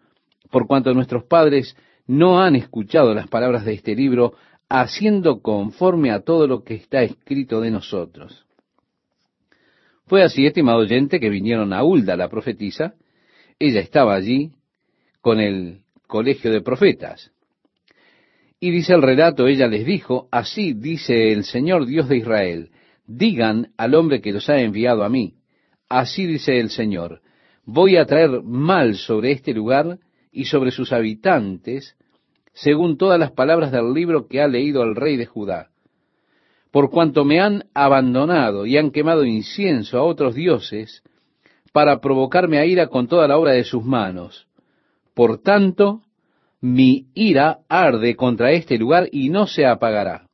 [0.51, 1.76] por cuanto nuestros padres
[2.07, 4.34] no han escuchado las palabras de este libro,
[4.68, 8.47] haciendo conforme a todo lo que está escrito de nosotros.
[10.11, 12.94] Fue así, estimado oyente, que vinieron a Hulda, la profetisa.
[13.61, 14.50] Ella estaba allí
[15.20, 17.30] con el colegio de profetas.
[18.58, 22.70] Y dice el relato, ella les dijo, así dice el Señor Dios de Israel,
[23.06, 25.34] digan al hombre que los ha enviado a mí,
[25.88, 27.20] así dice el Señor,
[27.64, 30.00] voy a traer mal sobre este lugar
[30.32, 31.96] y sobre sus habitantes,
[32.52, 35.69] según todas las palabras del libro que ha leído el rey de Judá.
[36.70, 41.02] Por cuanto me han abandonado y han quemado incienso a otros dioses,
[41.72, 44.46] para provocarme a ira con toda la obra de sus manos.
[45.14, 46.02] Por tanto,
[46.60, 50.26] mi ira arde contra este lugar y no se apagará.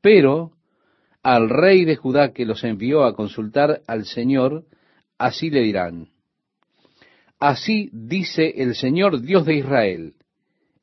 [0.00, 0.52] Pero
[1.22, 4.64] al rey de Judá que los envió a consultar al Señor,
[5.18, 6.08] así le dirán,
[7.40, 10.14] Así dice el Señor Dios de Israel,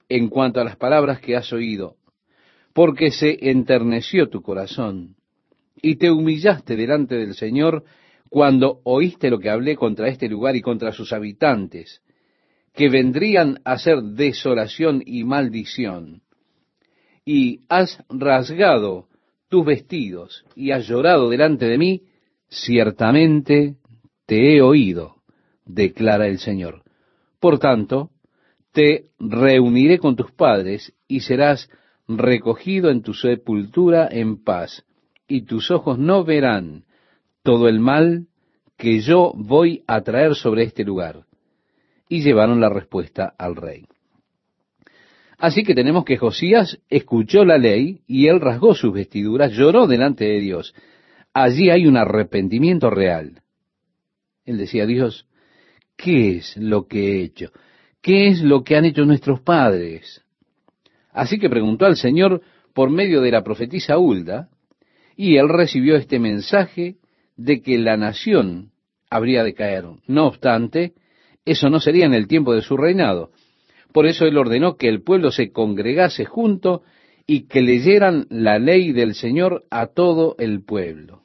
[0.09, 1.95] en cuanto a las palabras que has oído,
[2.74, 5.15] porque se enterneció tu corazón,
[5.82, 7.84] y te humillaste delante del Señor
[8.30, 12.01] cuando oíste lo que hablé contra este lugar y contra sus habitantes,
[12.74, 16.22] que vendrían a ser desolación y maldición.
[17.26, 19.07] Y has rasgado
[19.49, 22.03] tus vestidos y has llorado delante de mí,
[22.47, 23.76] ciertamente
[24.26, 25.22] te he oído
[25.74, 26.84] declara el Señor.
[27.39, 28.11] Por tanto,
[28.72, 31.69] te reuniré con tus padres y serás
[32.08, 34.86] recogido en tu sepultura en paz,
[35.28, 36.84] y tus ojos no verán
[37.43, 38.28] todo el mal
[38.78, 41.26] que yo voy a traer sobre este lugar.
[42.10, 43.86] Y llevaron la respuesta al rey.
[45.38, 50.26] Así que tenemos que Josías escuchó la ley y él rasgó sus vestiduras, lloró delante
[50.26, 50.76] de Dios.
[51.34, 53.41] Allí hay un arrepentimiento real.
[54.45, 55.28] Él decía, Dios,
[55.95, 57.52] ¿qué es lo que he hecho?
[58.02, 60.24] ¿Qué es lo que han hecho nuestros padres?
[61.14, 62.41] Así que preguntó al Señor
[62.74, 64.49] por medio de la profetisa Hulda,
[65.16, 66.95] y él recibió este mensaje
[67.36, 68.72] de que la nación
[69.09, 69.86] habría de caer.
[70.07, 70.93] No obstante,
[71.45, 73.32] eso no sería en el tiempo de su reinado.
[73.91, 76.84] Por eso él ordenó que el pueblo se congregase junto
[77.28, 81.22] y que leyeran la ley del Señor a todo el pueblo.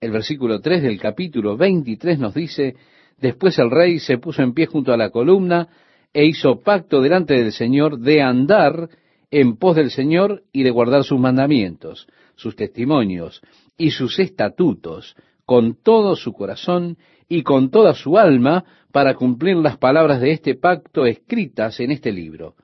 [0.00, 2.74] El versículo 3 del capítulo 23 nos dice,
[3.20, 5.68] Después el rey se puso en pie junto a la columna
[6.12, 8.88] e hizo pacto delante del Señor de andar
[9.30, 13.40] en pos del Señor y de guardar sus mandamientos, sus testimonios
[13.76, 16.98] y sus estatutos con todo su corazón
[17.28, 22.12] y con toda su alma para cumplir las palabras de este pacto escritas en este
[22.12, 22.56] libro.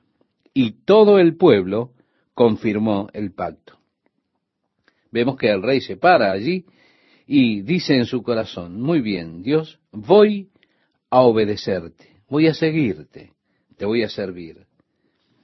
[0.53, 1.91] Y todo el pueblo
[2.33, 3.77] confirmó el pacto.
[5.11, 6.65] Vemos que el rey se para allí
[7.25, 10.49] y dice en su corazón, muy bien, Dios, voy
[11.09, 13.31] a obedecerte, voy a seguirte,
[13.77, 14.65] te voy a servir.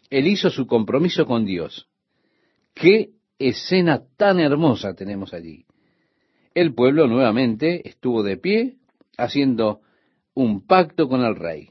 [0.10, 1.88] Él hizo su compromiso con Dios.
[2.74, 5.66] Qué escena tan hermosa tenemos allí.
[6.54, 8.76] El pueblo nuevamente estuvo de pie
[9.18, 9.82] haciendo
[10.34, 11.70] un pacto con el rey.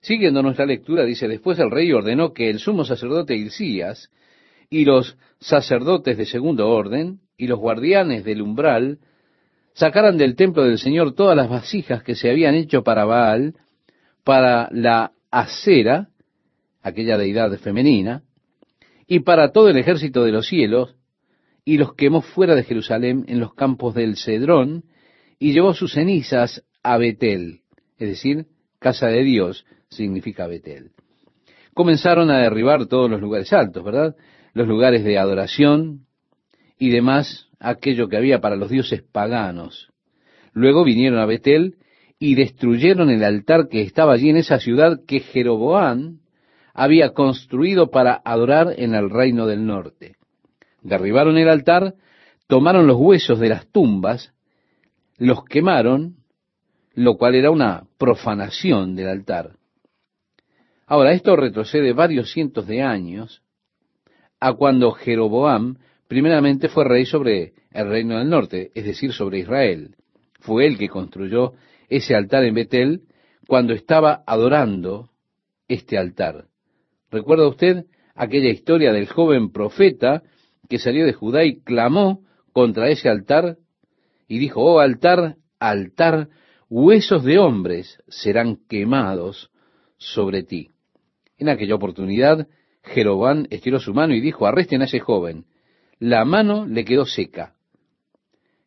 [0.00, 4.10] Siguiendo nuestra lectura, dice, después el rey ordenó que el sumo sacerdote Hilcías
[4.70, 8.98] y los sacerdotes de segundo orden y los guardianes del umbral
[9.74, 13.54] sacaran del templo del Señor todas las vasijas que se habían hecho para Baal,
[14.24, 16.08] para la acera,
[16.82, 18.22] aquella deidad femenina,
[19.06, 20.96] y para todo el ejército de los cielos,
[21.62, 24.84] y los quemó fuera de Jerusalén en los campos del Cedrón,
[25.38, 27.60] y llevó sus cenizas a Betel,
[27.98, 28.46] es decir,
[28.78, 30.92] casa de Dios significa Betel.
[31.74, 34.16] Comenzaron a derribar todos los lugares altos, ¿verdad?
[34.54, 36.06] Los lugares de adoración,
[36.78, 39.92] y demás aquello que había para los dioses paganos.
[40.54, 41.76] Luego vinieron a Betel
[42.18, 46.20] y destruyeron el altar que estaba allí en esa ciudad que Jeroboán
[46.72, 50.16] había construido para adorar en el reino del norte.
[50.82, 51.94] Derribaron el altar,
[52.46, 54.32] tomaron los huesos de las tumbas,
[55.18, 56.16] los quemaron,
[56.94, 59.56] lo cual era una profanación del altar.
[60.86, 63.42] Ahora, esto retrocede varios cientos de años
[64.38, 69.96] a cuando Jeroboam primeramente fue rey sobre el reino del norte, es decir, sobre Israel.
[70.40, 71.54] Fue él que construyó
[71.88, 73.02] ese altar en Betel
[73.46, 75.10] cuando estaba adorando
[75.68, 76.46] este altar.
[77.10, 80.22] ¿Recuerda usted aquella historia del joven profeta
[80.68, 82.22] que salió de Judá y clamó
[82.52, 83.58] contra ese altar
[84.28, 86.28] y dijo, oh altar, altar,
[86.68, 89.50] huesos de hombres serán quemados
[89.98, 90.70] sobre ti.
[91.38, 92.48] En aquella oportunidad,
[92.82, 95.44] Jeroboam estiró su mano y dijo, arresten a ese joven.
[95.98, 97.54] La mano le quedó seca.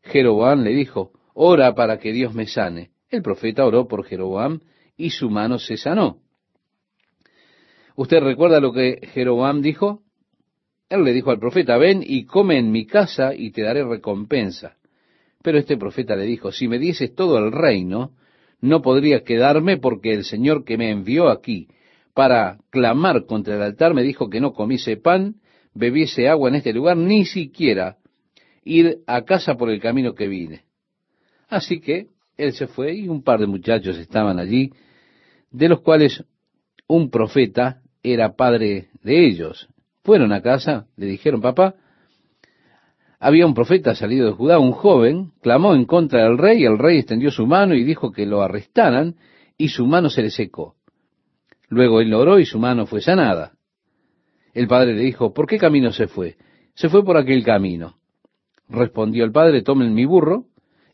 [0.02, 2.92] Jeroboam le dijo, ora para que Dios me sane.
[3.10, 4.60] El profeta oró por Jeroboam
[4.96, 6.20] y su mano se sanó.
[7.96, 10.02] ¿Usted recuerda lo que Jeroboam dijo?
[10.90, 14.78] Él le dijo al profeta, ven y come en mi casa y te daré recompensa.
[15.42, 18.12] Pero este profeta le dijo, si me dieses todo el reino,
[18.62, 21.68] no podría quedarme porque el Señor que me envió aquí
[22.14, 25.36] para clamar contra el altar me dijo que no comiese pan,
[25.74, 27.98] bebiese agua en este lugar, ni siquiera
[28.64, 30.64] ir a casa por el camino que vine.
[31.48, 32.08] Así que
[32.40, 34.72] él se fue y un par de muchachos estaban allí,
[35.52, 36.24] de los cuales
[36.88, 39.68] un profeta era padre de ellos.
[40.04, 41.76] Fueron a casa, le dijeron, papá,
[43.20, 47.00] había un profeta salido de Judá, un joven, clamó en contra del rey, el rey
[47.00, 49.16] extendió su mano y dijo que lo arrestaran,
[49.58, 50.76] y su mano se le secó.
[51.68, 53.52] Luego él oró y su mano fue sanada.
[54.54, 56.38] El padre le dijo, ¿por qué camino se fue?
[56.74, 57.98] Se fue por aquel camino.
[58.70, 60.46] Respondió el padre, tomen mi burro,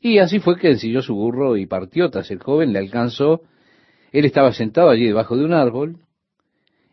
[0.07, 3.41] y así fue que ensilló su burro y partió tras el joven, le alcanzó.
[4.11, 5.97] Él estaba sentado allí debajo de un árbol,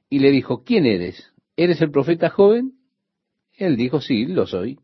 [0.09, 1.31] y le dijo, ¿quién eres?
[1.55, 2.73] ¿Eres el profeta joven?
[3.59, 4.79] Él dijo, sí, lo soy.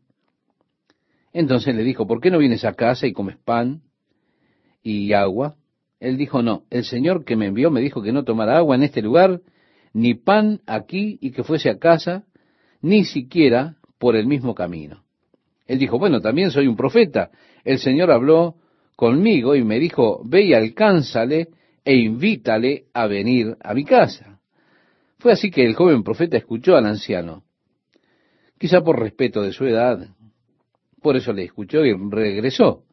[1.33, 3.81] Entonces le dijo, ¿por qué no vienes a casa y comes pan
[4.83, 5.55] y agua?
[5.99, 8.83] Él dijo, no, el Señor que me envió me dijo que no tomara agua en
[8.83, 9.41] este lugar,
[9.91, 12.25] ni pan aquí y que fuese a casa,
[12.79, 15.03] ni siquiera por el mismo camino.
[15.65, 17.31] Él dijo, bueno, también soy un profeta.
[17.63, 18.55] El Señor habló
[18.95, 21.49] conmigo y me dijo, ve y alcánzale
[21.83, 24.39] e invítale a venir a mi casa.
[25.19, 27.43] Fue así que el joven profeta escuchó al anciano,
[28.57, 30.07] quizá por respeto de su edad,
[31.01, 32.83] por eso le escuchó y regresó.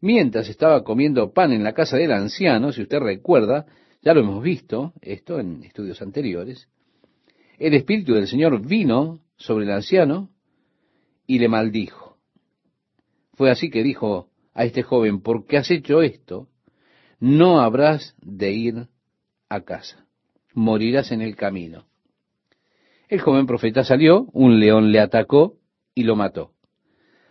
[0.00, 3.66] Mientras estaba comiendo pan en la casa del anciano, si usted recuerda,
[4.02, 6.68] ya lo hemos visto, esto en estudios anteriores,
[7.58, 10.30] el Espíritu del Señor vino sobre el anciano
[11.26, 12.03] y le maldijo.
[13.36, 16.48] Fue así que dijo a este joven, porque has hecho esto,
[17.18, 18.88] no habrás de ir
[19.48, 20.06] a casa,
[20.54, 21.86] morirás en el camino.
[23.08, 25.56] El joven profeta salió, un león le atacó
[25.94, 26.52] y lo mató.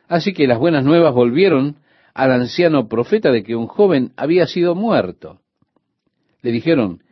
[0.07, 1.77] Así que las buenas nuevas volvieron
[2.13, 5.41] al anciano profeta de que un joven había sido muerto.
[6.41, 7.03] Le dijeron,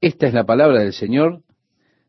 [0.00, 1.42] esta es la palabra del Señor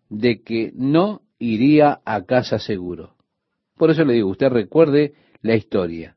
[0.10, 3.16] de que no iría a casa seguro.
[3.78, 6.16] Por eso le digo, usted recuerde la historia.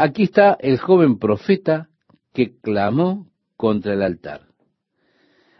[0.00, 1.88] Aquí está el joven profeta
[2.32, 3.26] que clamó
[3.56, 4.42] contra el altar.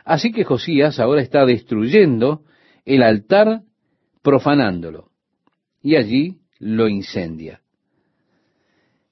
[0.05, 2.45] Así que Josías ahora está destruyendo
[2.85, 3.63] el altar,
[4.23, 5.11] profanándolo.
[5.83, 7.63] Y allí lo incendia.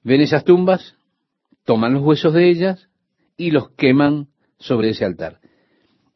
[0.01, 0.95] Ven esas tumbas,
[1.65, 2.89] toman los huesos de ellas
[3.35, 5.41] y los queman sobre ese altar.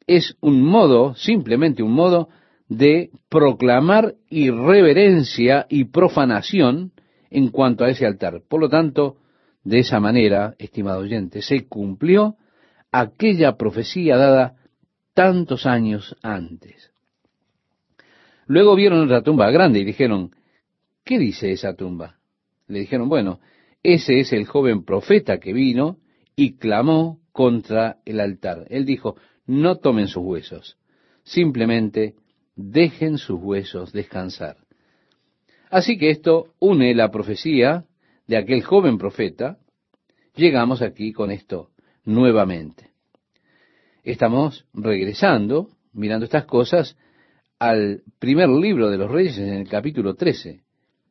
[0.07, 2.29] Es un modo, simplemente un modo,
[2.69, 6.93] de proclamar irreverencia y profanación
[7.31, 8.43] en cuanto a ese altar.
[8.47, 9.17] Por lo tanto,
[9.63, 12.35] de esa manera, estimado oyente, se cumplió
[12.91, 14.57] aquella profecía dada
[15.13, 16.91] tantos años antes.
[18.47, 20.35] Luego vieron otra tumba grande y dijeron,
[21.03, 22.17] ¿qué dice esa tumba?
[22.67, 23.39] Le dijeron, bueno,
[23.81, 25.97] ese es el joven profeta que vino
[26.35, 28.65] y clamó contra el altar.
[28.69, 29.15] Él dijo,
[29.45, 30.77] no tomen sus huesos,
[31.23, 32.15] simplemente
[32.55, 34.57] dejen sus huesos descansar.
[35.71, 37.85] Así que esto une la profecía
[38.27, 39.57] de aquel joven profeta.
[40.35, 41.69] Llegamos aquí con esto
[42.03, 42.89] nuevamente.
[44.03, 46.97] Estamos regresando, mirando estas cosas,
[47.57, 50.61] al primer libro de los reyes en el capítulo 13.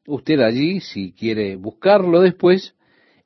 [0.06, 2.74] Usted allí, si quiere buscarlo después,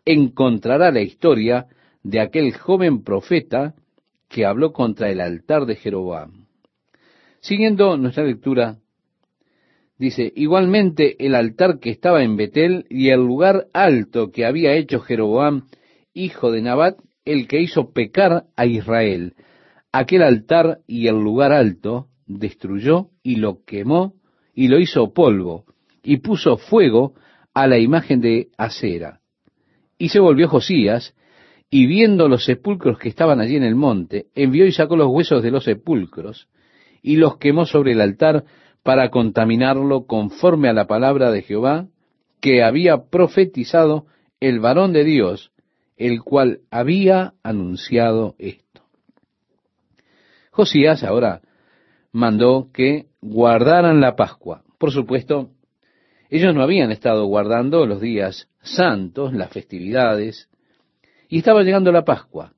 [0.05, 1.66] encontrará la historia
[2.05, 3.74] de aquel joven profeta
[4.28, 6.47] que habló contra el altar de Jeroboam.
[7.41, 8.78] Siguiendo nuestra lectura,
[9.99, 15.01] dice, igualmente el altar que estaba en Betel y el lugar alto que había hecho
[15.01, 15.67] Jeroboam,
[16.13, 19.35] hijo de Nabat, el que hizo pecar a Israel,
[19.93, 24.15] aquel altar y el lugar alto destruyó y lo quemó
[24.55, 25.65] y lo hizo polvo
[26.03, 27.15] y puso fuego
[27.55, 29.21] a la imagen de acera.
[29.99, 31.15] Y se volvió Josías
[31.71, 35.43] y viendo los sepulcros que estaban allí en el monte, envió y sacó los huesos
[35.43, 36.49] de los sepulcros
[37.03, 38.45] y los quemó sobre el altar
[38.85, 41.89] para contaminarlo conforme a la palabra de Jehová
[42.41, 44.07] que había profetizado
[44.41, 45.53] el varón de Dios,
[45.97, 48.82] el cual había anunciado esto.
[50.51, 51.41] Josías ahora
[52.12, 54.62] mandó que guardaran la Pascua.
[54.78, 55.51] Por supuesto,
[56.28, 60.51] ellos no habían estado guardando los días santos, las festividades,
[61.30, 62.53] y estaba llegando la Pascua.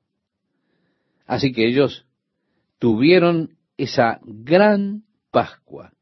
[1.25, 2.05] Así que ellos
[2.79, 5.93] tuvieron esa gran Pascua.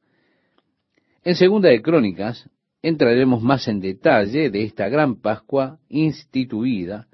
[1.26, 2.48] En Segunda de Crónicas
[2.84, 7.08] entraremos más en detalle de esta gran Pascua instituida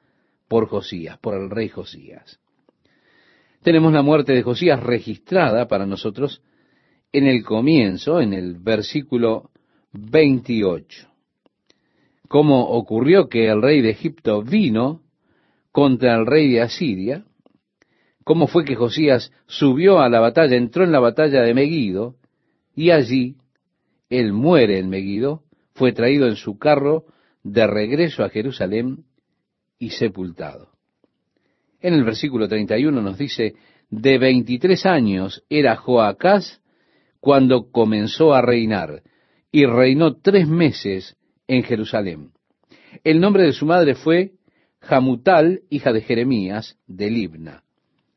[0.49, 2.41] por Josías, por el rey Josías.
[3.63, 6.43] Tenemos la muerte de Josías registrada para nosotros
[7.13, 9.49] en el comienzo, en el versículo
[9.93, 11.07] 28.
[12.27, 15.03] Cómo ocurrió que el rey de Egipto vino
[15.71, 17.23] contra el rey de Asiria,
[18.25, 22.15] cómo fue que Josías subió a la batalla, entró en la batalla de Megido,
[22.75, 23.37] y allí
[24.11, 25.43] él muere en Megido,
[25.73, 27.05] fue traído en su carro
[27.43, 29.05] de regreso a Jerusalén
[29.79, 30.69] y sepultado.
[31.79, 33.55] En el versículo 31 nos dice,
[33.89, 36.61] de 23 años era Joacás
[37.21, 39.01] cuando comenzó a reinar,
[39.49, 42.31] y reinó tres meses en Jerusalén.
[43.03, 44.33] El nombre de su madre fue
[44.81, 47.63] Jamutal, hija de Jeremías, de Libna.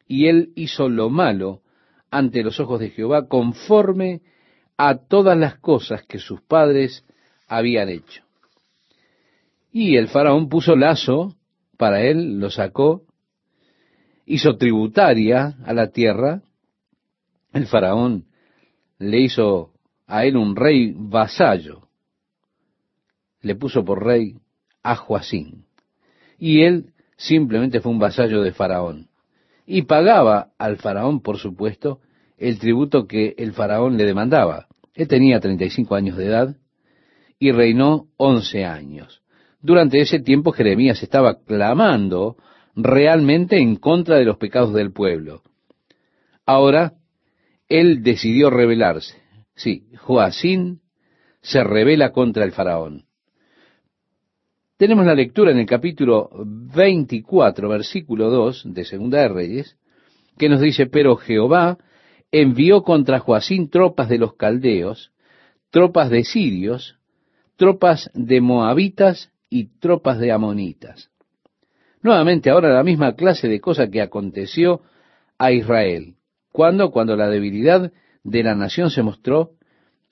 [0.08, 1.62] Y él hizo lo malo
[2.10, 4.22] ante los ojos de Jehová, conforme
[4.76, 7.04] a todas las cosas que sus padres
[7.46, 8.22] habían hecho.
[9.72, 11.34] Y el faraón puso lazo
[11.76, 13.02] para él, lo sacó,
[14.26, 16.42] hizo tributaria a la tierra.
[17.52, 18.26] El faraón
[18.98, 19.72] le hizo
[20.06, 21.88] a él un rey vasallo.
[23.40, 24.36] Le puso por rey
[24.82, 25.66] a Joacín.
[26.38, 29.08] Y él simplemente fue un vasallo de faraón.
[29.66, 32.00] Y pagaba al faraón, por supuesto,
[32.38, 34.66] el tributo que el faraón le demandaba.
[34.94, 36.56] Él tenía 35 años de edad
[37.38, 39.22] y reinó once años.
[39.60, 42.36] Durante ese tiempo Jeremías estaba clamando
[42.76, 45.42] realmente en contra de los pecados del pueblo.
[46.46, 46.94] Ahora,
[47.68, 49.22] él decidió rebelarse.
[49.54, 50.80] Sí, Joacín
[51.40, 53.04] se rebela contra el faraón.
[54.76, 59.76] Tenemos la lectura en el capítulo 24, versículo 2 de Segunda de Reyes,
[60.36, 61.78] que nos dice, pero Jehová
[62.40, 65.12] envió contra Joacín tropas de los caldeos,
[65.70, 66.98] tropas de sirios,
[67.56, 71.10] tropas de moabitas y tropas de amonitas.
[72.02, 74.82] Nuevamente ahora la misma clase de cosa que aconteció
[75.38, 76.16] a Israel.
[76.50, 76.90] ¿Cuándo?
[76.90, 77.92] Cuando la debilidad
[78.24, 79.52] de la nación se mostró,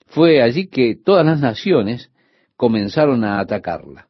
[0.06, 2.12] fue allí que todas las naciones
[2.56, 4.06] comenzaron a atacarla.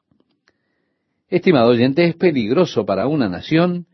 [1.29, 3.87] Estimado oyente, es peligroso para una nación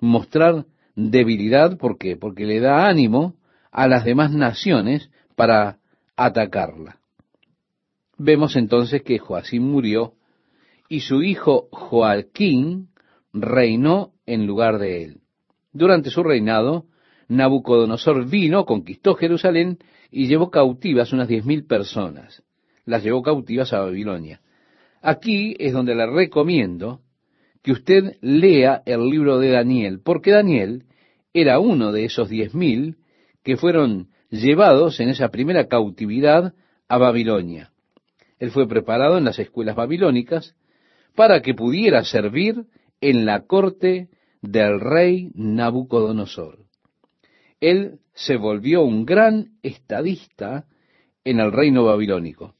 [0.00, 2.16] mostrar debilidad, ¿por qué?
[2.16, 3.36] Porque le da ánimo
[3.72, 5.78] a las demás naciones para
[6.16, 6.98] atacarla.
[8.18, 10.12] Vemos entonces que Joacín murió
[10.88, 12.90] y su hijo Joaquín
[13.32, 15.20] reinó en lugar de él.
[15.72, 16.84] Durante su reinado,
[17.28, 19.78] Nabucodonosor vino, conquistó Jerusalén
[20.10, 22.42] y llevó cautivas unas diez mil personas.
[22.84, 24.42] Las llevó cautivas a Babilonia.
[25.00, 27.00] Aquí es donde le recomiendo
[27.62, 30.84] que usted lea el libro de Daniel, porque Daniel
[31.32, 32.96] era uno de esos diez mil
[33.42, 36.54] que fueron llevados en esa primera cautividad
[36.88, 37.72] a Babilonia.
[38.38, 40.56] Él fue preparado en las escuelas babilónicas
[41.14, 42.64] para que pudiera servir
[43.00, 44.08] en la corte
[44.40, 46.58] del rey Nabucodonosor.
[47.60, 50.66] Él se volvió un gran estadista
[51.24, 52.54] en el reino babilónico,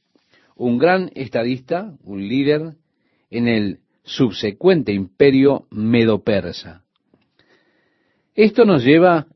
[0.55, 2.75] un gran estadista, un líder
[3.29, 6.83] en el subsecuente imperio medo-persa.
[8.35, 9.27] Esto nos lleva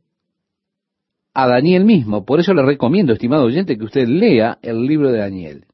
[1.40, 5.20] a Daniel mismo, por eso le recomiendo, estimado oyente, que usted lea el libro de
[5.20, 5.66] Daniel.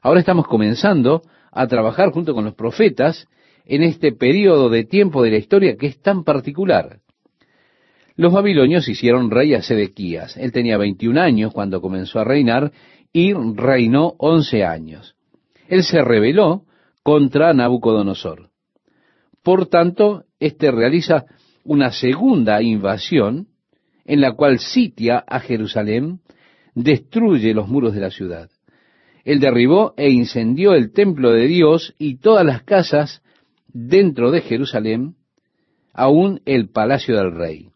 [0.00, 3.26] Ahora estamos comenzando a trabajar junto con los profetas
[3.64, 7.00] en este periodo de tiempo de la historia que es tan particular.
[8.14, 10.36] Los babilonios hicieron rey a Sedequías.
[10.36, 12.70] Él tenía 21 años cuando comenzó a reinar
[13.12, 15.16] y reinó 11 años.
[15.66, 16.62] Él se rebeló
[17.02, 18.50] contra Nabucodonosor.
[19.42, 21.24] Por tanto, éste realiza
[21.64, 23.48] una segunda invasión
[24.04, 26.20] en la cual sitia a Jerusalén,
[26.74, 28.50] destruye los muros de la ciudad.
[29.24, 33.22] Él derribó e incendió el templo de Dios y todas las casas
[33.68, 35.14] dentro de Jerusalén,
[35.92, 37.68] aún el palacio del rey.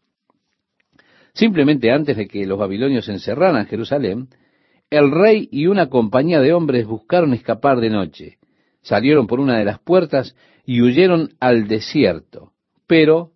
[1.33, 4.27] Simplemente antes de que los babilonios encerraran Jerusalén,
[4.89, 8.37] el rey y una compañía de hombres buscaron escapar de noche.
[8.81, 12.53] Salieron por una de las puertas y huyeron al desierto.
[12.87, 13.31] pero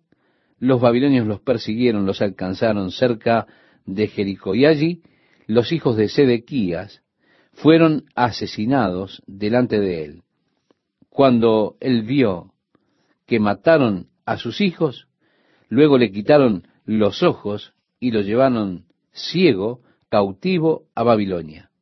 [0.62, 3.48] los babilonios los persiguieron, los alcanzaron cerca
[3.84, 4.54] de Jericó.
[4.54, 5.02] Y allí
[5.48, 7.02] los hijos de Sedequías
[7.52, 10.22] fueron asesinados delante de él.
[11.08, 12.52] Cuando él vio
[13.26, 15.08] que mataron a sus hijos,
[15.68, 21.72] luego le quitaron los ojos y lo llevaron ciego, cautivo a Babilonia.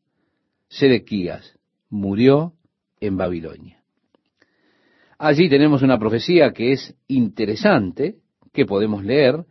[0.68, 1.58] Sedequías
[1.90, 2.54] murió
[2.98, 3.82] en Babilonia.
[5.18, 8.16] Allí tenemos una profecía que es interesante,
[8.52, 9.44] que podemos leer.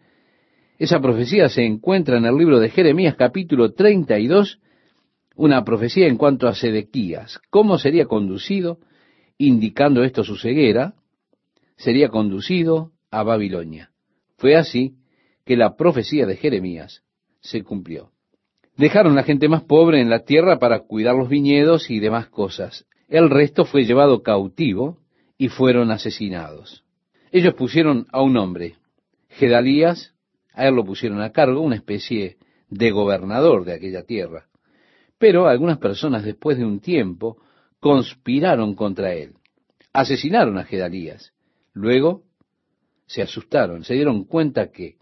[0.78, 4.60] Esa profecía se encuentra en el libro de Jeremías capítulo 32,
[5.36, 8.80] una profecía en cuanto a Sedequías, cómo sería conducido,
[9.38, 10.96] indicando esto su ceguera,
[11.78, 13.92] sería conducido a Babilonia.
[14.38, 14.96] Fue así
[15.46, 17.04] que la profecía de Jeremías
[17.42, 18.12] se cumplió.
[18.78, 22.86] Dejaron la gente más pobre en la tierra para cuidar los viñedos y demás cosas.
[23.10, 25.00] El resto fue llevado cautivo
[25.38, 26.84] y fueron asesinados.
[27.32, 28.76] Ellos pusieron a un hombre,
[29.40, 30.14] Gedalías,
[30.54, 32.38] a él lo pusieron a cargo, una especie
[32.70, 34.50] de gobernador de aquella tierra.
[35.18, 37.38] Pero algunas personas después de un tiempo
[37.80, 39.36] conspiraron contra él.
[39.94, 41.32] Asesinaron a Gedalías.
[41.72, 42.24] Luego
[43.06, 44.98] se asustaron, se dieron cuenta que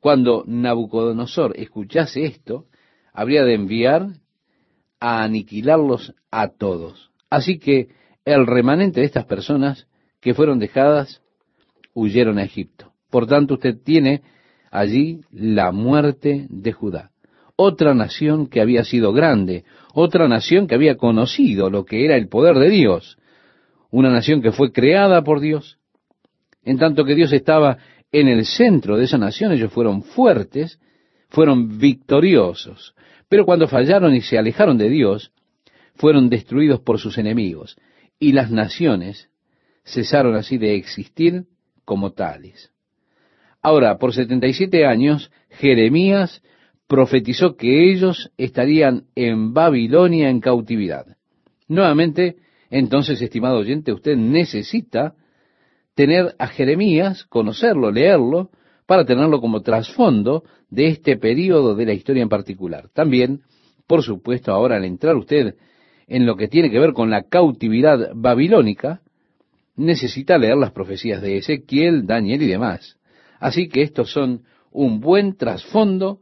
[0.00, 2.68] cuando Nabucodonosor escuchase esto,
[3.12, 4.06] habría de enviar
[5.00, 7.10] a aniquilarlos a todos.
[7.28, 7.88] Así que
[8.24, 9.86] el remanente de estas personas
[10.18, 11.20] que fueron dejadas
[11.92, 12.91] huyeron a Egipto.
[13.12, 14.22] Por tanto, usted tiene
[14.70, 17.10] allí la muerte de Judá.
[17.56, 22.28] Otra nación que había sido grande, otra nación que había conocido lo que era el
[22.28, 23.18] poder de Dios,
[23.90, 25.78] una nación que fue creada por Dios,
[26.64, 27.76] en tanto que Dios estaba
[28.12, 30.80] en el centro de esa nación, ellos fueron fuertes,
[31.28, 32.94] fueron victoriosos,
[33.28, 35.32] pero cuando fallaron y se alejaron de Dios,
[35.96, 37.76] fueron destruidos por sus enemigos,
[38.18, 39.28] y las naciones
[39.84, 41.44] cesaron así de existir
[41.84, 42.71] como tales.
[43.62, 46.42] Ahora, por 77 años, Jeremías
[46.88, 51.16] profetizó que ellos estarían en Babilonia en cautividad.
[51.68, 52.36] Nuevamente,
[52.70, 55.14] entonces, estimado oyente, usted necesita
[55.94, 58.50] tener a Jeremías, conocerlo, leerlo,
[58.86, 62.88] para tenerlo como trasfondo de este periodo de la historia en particular.
[62.92, 63.42] También,
[63.86, 65.54] por supuesto, ahora al entrar usted
[66.08, 69.00] en lo que tiene que ver con la cautividad babilónica,
[69.76, 72.98] necesita leer las profecías de Ezequiel, Daniel y demás.
[73.42, 76.20] Así que estos son un buen trasfondo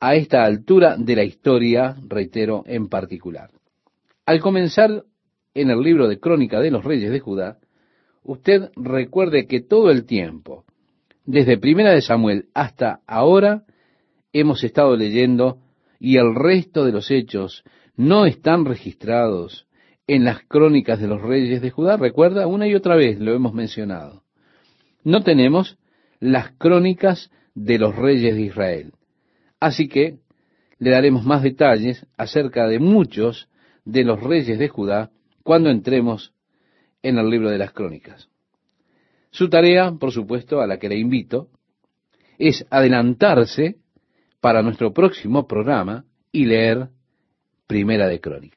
[0.00, 3.50] a esta altura de la historia, reitero, en particular.
[4.24, 5.04] Al comenzar
[5.52, 7.58] en el libro de Crónica de los Reyes de Judá,
[8.22, 10.64] usted recuerde que todo el tiempo,
[11.26, 13.64] desde Primera de Samuel hasta ahora,
[14.32, 15.58] hemos estado leyendo
[15.98, 17.64] y el resto de los hechos
[17.96, 19.66] no están registrados
[20.06, 21.98] en las crónicas de los reyes de Judá.
[21.98, 24.22] Recuerda, una y otra vez lo hemos mencionado.
[25.04, 25.76] No tenemos
[26.20, 28.92] las crónicas de los reyes de Israel.
[29.58, 30.18] Así que
[30.78, 33.48] le daremos más detalles acerca de muchos
[33.84, 35.10] de los reyes de Judá
[35.42, 36.32] cuando entremos
[37.02, 38.28] en el libro de las crónicas.
[39.30, 41.48] Su tarea, por supuesto, a la que le invito,
[42.38, 43.76] es adelantarse
[44.40, 46.88] para nuestro próximo programa y leer
[47.66, 48.48] Primera de Crónicas.